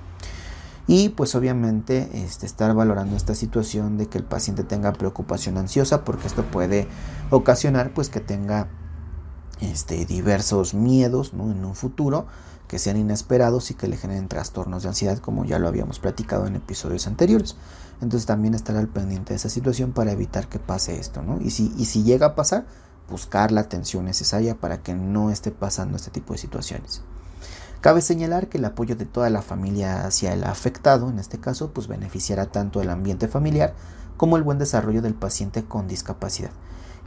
Y 0.87 1.09
pues 1.09 1.35
obviamente 1.35 2.09
este, 2.13 2.45
estar 2.45 2.73
valorando 2.73 3.15
esta 3.15 3.35
situación 3.35 3.97
de 3.97 4.07
que 4.07 4.17
el 4.17 4.23
paciente 4.23 4.63
tenga 4.63 4.93
preocupación 4.93 5.57
ansiosa 5.57 6.03
porque 6.03 6.27
esto 6.27 6.43
puede 6.43 6.87
ocasionar 7.29 7.93
pues 7.93 8.09
que 8.09 8.19
tenga 8.19 8.67
este, 9.61 10.05
diversos 10.05 10.73
miedos 10.73 11.33
¿no? 11.33 11.51
en 11.51 11.63
un 11.63 11.75
futuro 11.75 12.25
que 12.67 12.79
sean 12.79 12.97
inesperados 12.97 13.69
y 13.69 13.73
que 13.73 13.87
le 13.87 13.97
generen 13.97 14.27
trastornos 14.27 14.83
de 14.83 14.89
ansiedad 14.89 15.17
como 15.19 15.45
ya 15.45 15.59
lo 15.59 15.67
habíamos 15.67 15.99
platicado 15.99 16.47
en 16.47 16.55
episodios 16.55 17.05
anteriores. 17.05 17.55
Entonces 18.01 18.25
también 18.25 18.53
estar 18.53 18.75
al 18.75 18.87
pendiente 18.87 19.33
de 19.33 19.37
esa 19.37 19.49
situación 19.49 19.91
para 19.91 20.11
evitar 20.11 20.47
que 20.47 20.57
pase 20.57 20.99
esto. 20.99 21.21
¿no? 21.21 21.39
Y, 21.41 21.51
si, 21.51 21.73
y 21.77 21.85
si 21.85 22.03
llega 22.03 22.27
a 22.27 22.35
pasar, 22.35 22.65
buscar 23.11 23.51
la 23.51 23.61
atención 23.61 24.05
necesaria 24.05 24.55
para 24.55 24.81
que 24.81 24.95
no 24.95 25.29
esté 25.29 25.51
pasando 25.51 25.97
este 25.97 26.09
tipo 26.09 26.33
de 26.33 26.39
situaciones. 26.39 27.03
Cabe 27.81 28.01
señalar 28.01 28.47
que 28.47 28.57
el 28.57 28.65
apoyo 28.65 28.95
de 28.95 29.05
toda 29.05 29.29
la 29.29 29.41
familia 29.41 30.05
hacia 30.05 30.33
el 30.33 30.43
afectado, 30.43 31.09
en 31.09 31.19
este 31.19 31.39
caso, 31.39 31.71
pues 31.71 31.87
beneficiará 31.87 32.45
tanto 32.45 32.81
el 32.81 32.89
ambiente 32.89 33.27
familiar 33.27 33.73
como 34.17 34.37
el 34.37 34.43
buen 34.43 34.59
desarrollo 34.59 35.01
del 35.01 35.15
paciente 35.15 35.63
con 35.63 35.87
discapacidad. 35.87 36.51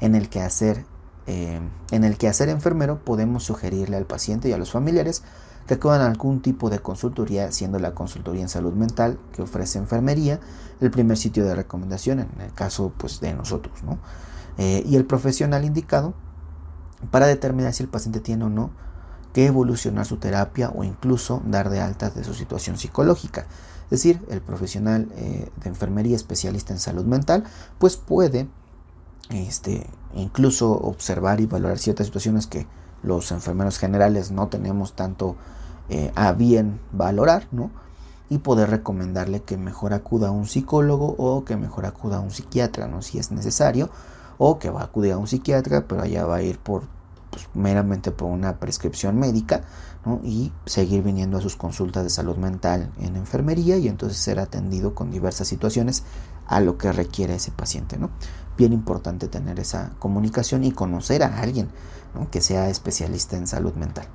En 0.01 0.15
el 0.15 0.29
que 0.29 0.41
hacer, 0.41 0.85
eh, 1.27 1.61
en 1.93 2.05
el 2.05 2.17
enfermero 2.21 3.05
podemos 3.05 3.45
sugerirle 3.45 3.97
al 3.97 4.05
paciente 4.05 4.49
y 4.49 4.53
a 4.53 4.59
los 4.59 4.73
familiares 4.73 5.23
que 5.67 5.75
acudan 5.75 6.01
a 6.01 6.07
algún 6.07 6.43
tipo 6.43 6.71
de 6.71 6.81
consultoría, 6.81 7.53
siendo 7.53 7.79
la 7.79 7.95
consultoría 7.95 8.43
en 8.43 8.49
salud 8.49 8.75
mental 8.75 9.19
que 9.33 9.43
ofrece 9.43 9.79
enfermería 9.79 10.41
el 10.81 10.91
primer 10.91 11.17
sitio 11.17 11.45
de 11.45 11.55
recomendación 11.55 12.19
en 12.21 12.41
el 12.41 12.53
caso 12.53 12.93
pues, 12.99 13.21
de 13.21 13.33
nosotros, 13.33 13.83
¿no? 13.85 13.99
Eh, 14.59 14.85
y 14.87 14.97
el 14.97 15.05
profesional 15.05 15.65
indicado 15.65 16.15
para 17.11 17.27
determinar 17.27 17.73
si 17.73 17.83
el 17.83 17.89
paciente 17.89 18.21
tiene 18.21 18.45
o 18.45 18.49
no 18.49 18.71
que 19.33 19.47
evolucionar 19.47 20.07
su 20.07 20.17
terapia 20.19 20.71
o 20.71 20.85
incluso 20.85 21.43
dar 21.45 21.69
de 21.69 21.81
alta 21.81 22.11
de 22.11 22.23
su 22.23 22.35
situación 22.35 22.79
psicológica. 22.79 23.47
Es 23.85 23.91
decir, 23.91 24.25
el 24.31 24.41
profesional 24.41 25.09
eh, 25.17 25.51
de 25.63 25.69
enfermería 25.69 26.17
especialista 26.17 26.73
en 26.73 26.79
salud 26.79 27.05
mental 27.05 27.45
pues 27.79 27.97
puede 27.97 28.49
este, 29.31 29.87
incluso 30.15 30.73
observar 30.73 31.41
y 31.41 31.47
valorar 31.47 31.79
ciertas 31.79 32.07
situaciones 32.07 32.47
que 32.47 32.67
los 33.03 33.33
enfermeros 33.33 33.79
generales 33.79 34.31
no 34.31 34.49
tenemos 34.49 34.95
tanto 34.95 35.37
eh, 35.89 36.13
a 36.15 36.33
bien 36.33 36.81
valorar, 36.93 37.47
¿no? 37.53 37.71
Y 38.31 38.39
poder 38.39 38.71
recomendarle 38.71 39.43
que 39.43 39.59
mejor 39.59 39.93
acuda 39.93 40.29
a 40.29 40.31
un 40.31 40.47
psicólogo 40.47 41.15
o 41.19 41.45
que 41.45 41.57
mejor 41.57 41.85
acuda 41.85 42.17
a 42.17 42.21
un 42.21 42.31
psiquiatra, 42.31 42.89
¿no? 42.89 43.03
Si 43.03 43.19
es 43.19 43.31
necesario, 43.31 43.91
o 44.39 44.59
que 44.59 44.71
va 44.71 44.81
a 44.81 44.85
acudir 44.85 45.13
a 45.13 45.19
un 45.19 45.27
psiquiatra, 45.27 45.87
pero 45.87 46.03
allá 46.03 46.25
va 46.27 46.37
a 46.37 46.43
ir 46.43 46.59
por 46.59 46.83
pues, 47.31 47.49
meramente 47.55 48.13
por 48.13 48.31
una 48.31 48.61
prescripción 48.61 49.19
médica 49.19 49.63
y 50.23 50.53
seguir 50.67 51.03
viniendo 51.03 51.39
a 51.39 51.41
sus 51.41 51.57
consultas 51.57 52.05
de 52.05 52.11
salud 52.11 52.37
mental 52.37 52.93
en 53.01 53.17
enfermería 53.17 53.79
y 53.79 53.89
entonces 53.89 54.19
ser 54.19 54.39
atendido 54.39 54.95
con 54.95 55.11
diversas 55.11 55.49
situaciones 55.49 56.05
a 56.47 56.61
lo 56.61 56.79
que 56.79 56.93
requiere 56.93 57.35
ese 57.35 57.51
paciente. 57.51 57.97
¿no? 57.97 58.11
Bien 58.57 58.73
importante 58.73 59.29
tener 59.29 59.59
esa 59.59 59.93
comunicación 59.99 60.63
y 60.63 60.73
conocer 60.73 61.23
a 61.23 61.41
alguien 61.41 61.69
que 62.31 62.41
sea 62.41 62.69
especialista 62.69 63.37
en 63.37 63.47
salud 63.47 63.75
mental. 63.75 64.07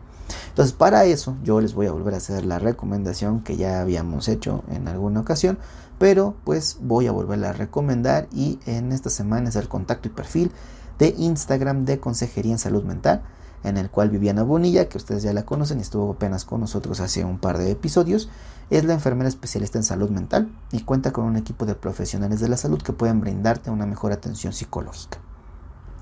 Entonces, 0.49 0.73
para 0.73 1.05
eso 1.05 1.35
yo 1.43 1.59
les 1.59 1.73
voy 1.73 1.87
a 1.87 1.91
volver 1.91 2.13
a 2.13 2.17
hacer 2.17 2.45
la 2.45 2.59
recomendación 2.59 3.41
que 3.41 3.57
ya 3.57 3.81
habíamos 3.81 4.27
hecho 4.27 4.63
en 4.69 4.87
alguna 4.87 5.19
ocasión, 5.19 5.57
pero 5.99 6.35
pues 6.45 6.77
voy 6.81 7.05
a 7.07 7.11
volverla 7.11 7.49
a 7.49 7.53
recomendar 7.53 8.27
y 8.31 8.57
en 8.65 8.91
esta 8.91 9.09
semana 9.09 9.49
es 9.49 9.55
el 9.55 9.67
contacto 9.67 10.07
y 10.07 10.11
perfil 10.11 10.51
de 10.97 11.13
Instagram 11.17 11.85
de 11.85 11.99
Consejería 11.99 12.53
en 12.53 12.57
Salud 12.57 12.83
Mental, 12.83 13.21
en 13.63 13.77
el 13.77 13.89
cual 13.89 14.09
Viviana 14.09 14.43
Bonilla, 14.43 14.89
que 14.89 14.97
ustedes 14.97 15.23
ya 15.23 15.33
la 15.33 15.45
conocen 15.45 15.79
y 15.79 15.81
estuvo 15.81 16.11
apenas 16.11 16.45
con 16.45 16.61
nosotros 16.61 17.01
hace 17.01 17.25
un 17.25 17.37
par 17.37 17.57
de 17.57 17.71
episodios, 17.71 18.29
es 18.69 18.85
la 18.85 18.93
enfermera 18.93 19.27
especialista 19.27 19.77
en 19.77 19.83
salud 19.83 20.09
mental 20.09 20.49
y 20.71 20.81
cuenta 20.81 21.11
con 21.11 21.25
un 21.25 21.35
equipo 21.35 21.65
de 21.65 21.75
profesionales 21.75 22.39
de 22.39 22.49
la 22.49 22.57
salud 22.57 22.81
que 22.81 22.93
pueden 22.93 23.19
brindarte 23.19 23.69
una 23.69 23.85
mejor 23.85 24.11
atención 24.11 24.53
psicológica. 24.53 25.19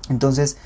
Entonces, 0.08 0.56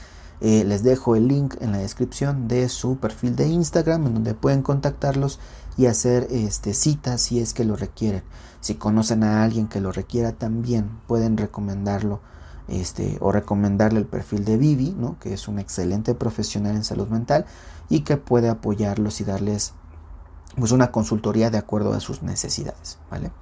eh, 0.41 0.65
les 0.65 0.83
dejo 0.83 1.15
el 1.15 1.29
link 1.29 1.55
en 1.61 1.71
la 1.71 1.79
descripción 1.79 2.49
de 2.49 2.69
su 2.69 2.97
perfil 2.97 3.37
de 3.37 3.47
Instagram 3.47 4.07
en 4.09 4.15
donde 4.15 4.35
pueden 4.35 4.63
contactarlos 4.63 5.39
y 5.77 5.87
hacer 5.87 6.27
este, 6.31 6.75
citas 6.75 7.23
si 7.23 7.39
es 7.39 7.55
que 7.55 7.65
lo 7.65 7.77
requieren. 7.77 8.25
Si 8.63 8.77
conocen 8.77 9.25
a 9.25 9.43
alguien 9.43 9.67
que 9.67 9.81
lo 9.81 9.91
requiera 9.91 10.31
también 10.31 10.89
pueden 11.09 11.37
recomendarlo 11.37 12.21
este, 12.69 13.19
o 13.21 13.33
recomendarle 13.33 13.99
el 13.99 14.07
perfil 14.07 14.45
de 14.45 14.57
Vivi, 14.57 14.95
¿no? 14.97 15.19
que 15.19 15.35
es 15.35 15.49
un 15.49 15.59
excelente 15.59 16.15
profesional 16.15 16.77
en 16.77 16.85
salud 16.85 17.09
mental 17.09 17.45
y 17.89 18.03
que 18.03 18.17
puede 18.17 18.49
apoyarlos 18.49 19.21
y 19.21 19.25
darles 19.25 19.73
pues, 20.57 20.71
una 20.71 20.93
consultoría 20.93 21.51
de 21.51 21.59
acuerdo 21.59 21.93
a 21.93 21.99
sus 21.99 22.23
necesidades. 22.23 22.99
¿vale? 23.11 23.33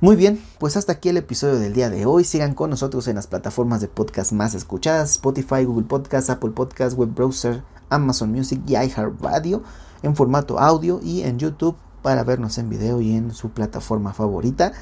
Muy 0.00 0.16
bien, 0.16 0.42
pues 0.58 0.76
hasta 0.76 0.90
aquí 0.90 1.08
el 1.10 1.16
episodio 1.16 1.60
del 1.60 1.72
día 1.72 1.88
de 1.88 2.04
hoy. 2.04 2.24
Sigan 2.24 2.54
con 2.54 2.70
nosotros 2.70 3.06
en 3.06 3.14
las 3.14 3.28
plataformas 3.28 3.80
de 3.80 3.86
podcast 3.86 4.32
más 4.32 4.54
escuchadas, 4.54 5.12
Spotify, 5.12 5.62
Google 5.64 5.86
Podcast, 5.86 6.30
Apple 6.30 6.50
Podcast, 6.50 6.98
Web 6.98 7.14
Browser, 7.14 7.62
Amazon 7.90 8.32
Music 8.32 8.60
y 8.66 8.72
iHeartRadio 8.72 9.62
en 10.02 10.16
formato 10.16 10.58
audio 10.58 10.98
y 11.00 11.22
en 11.22 11.38
YouTube 11.38 11.76
para 12.02 12.24
vernos 12.24 12.58
en 12.58 12.68
video 12.68 13.00
y 13.00 13.12
en 13.12 13.32
su 13.32 13.50
plataforma 13.50 14.12
favorita. 14.12 14.72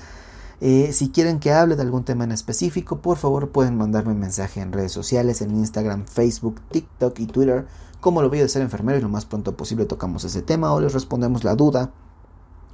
Eh, 0.60 0.92
si 0.92 1.10
quieren 1.10 1.38
que 1.38 1.52
hable 1.52 1.76
de 1.76 1.82
algún 1.82 2.04
tema 2.04 2.24
en 2.24 2.32
específico, 2.32 3.00
por 3.00 3.16
favor 3.16 3.50
pueden 3.50 3.76
mandarme 3.76 4.12
un 4.12 4.18
mensaje 4.18 4.60
en 4.60 4.72
redes 4.72 4.90
sociales, 4.90 5.40
en 5.40 5.50
Instagram, 5.50 6.06
Facebook, 6.06 6.60
TikTok 6.72 7.18
y 7.20 7.26
Twitter, 7.26 7.66
como 8.00 8.22
lo 8.22 8.28
voy 8.28 8.40
a 8.40 8.48
ser 8.48 8.62
enfermero 8.62 8.98
y 8.98 9.02
lo 9.02 9.08
más 9.08 9.24
pronto 9.24 9.56
posible 9.56 9.84
tocamos 9.84 10.24
ese 10.24 10.42
tema 10.42 10.72
o 10.72 10.80
les 10.80 10.92
respondemos 10.92 11.44
la 11.44 11.54
duda 11.54 11.92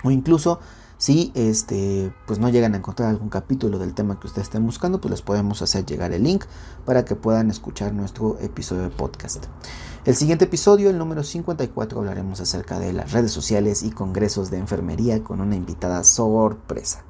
o 0.02 0.10
incluso 0.10 0.60
si 0.98 1.32
este, 1.34 2.12
pues 2.26 2.38
no 2.38 2.48
llegan 2.48 2.74
a 2.74 2.78
encontrar 2.78 3.08
algún 3.08 3.28
capítulo 3.28 3.78
del 3.78 3.94
tema 3.94 4.18
que 4.18 4.26
ustedes 4.26 4.48
estén 4.48 4.64
buscando, 4.64 5.00
pues 5.00 5.10
les 5.10 5.22
podemos 5.22 5.60
hacer 5.62 5.84
llegar 5.84 6.12
el 6.12 6.22
link 6.22 6.44
para 6.84 7.04
que 7.04 7.16
puedan 7.16 7.50
escuchar 7.50 7.92
nuestro 7.92 8.38
episodio 8.40 8.82
de 8.82 8.90
podcast. 8.90 9.46
El 10.04 10.14
siguiente 10.16 10.44
episodio, 10.44 10.90
el 10.90 10.98
número 10.98 11.22
54, 11.22 11.98
hablaremos 11.98 12.40
acerca 12.40 12.78
de 12.78 12.92
las 12.92 13.12
redes 13.12 13.32
sociales 13.32 13.82
y 13.82 13.90
congresos 13.90 14.50
de 14.50 14.58
enfermería 14.58 15.24
con 15.24 15.40
una 15.40 15.56
invitada 15.56 16.04
sorpresa. 16.04 17.02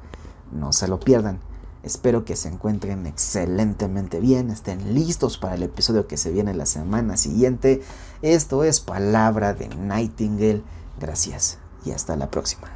No 0.53 0.73
se 0.73 0.89
lo 0.89 1.01
pierdan. 1.01 1.41
Espero 1.83 2.25
que 2.25 2.35
se 2.35 2.49
encuentren 2.49 3.07
excelentemente 3.07 4.19
bien, 4.19 4.51
estén 4.51 4.95
listos 4.95 5.37
para 5.37 5.57
el 5.57 5.65
episodio 5.65 6.07
que 6.07 6.17
se 6.17 6.31
viene 6.31 6.55
la 6.55 6.65
semana 6.65 7.19
siguiente. 7.19 7.83
Esto 8.23 8.65
es 8.65 8.81
Palabra 8.81 9.53
de 9.53 9.69
Nightingale. 9.69 10.63
Gracias 10.99 11.59
y 11.85 11.91
hasta 11.91 12.17
la 12.17 12.31
próxima. 12.31 12.74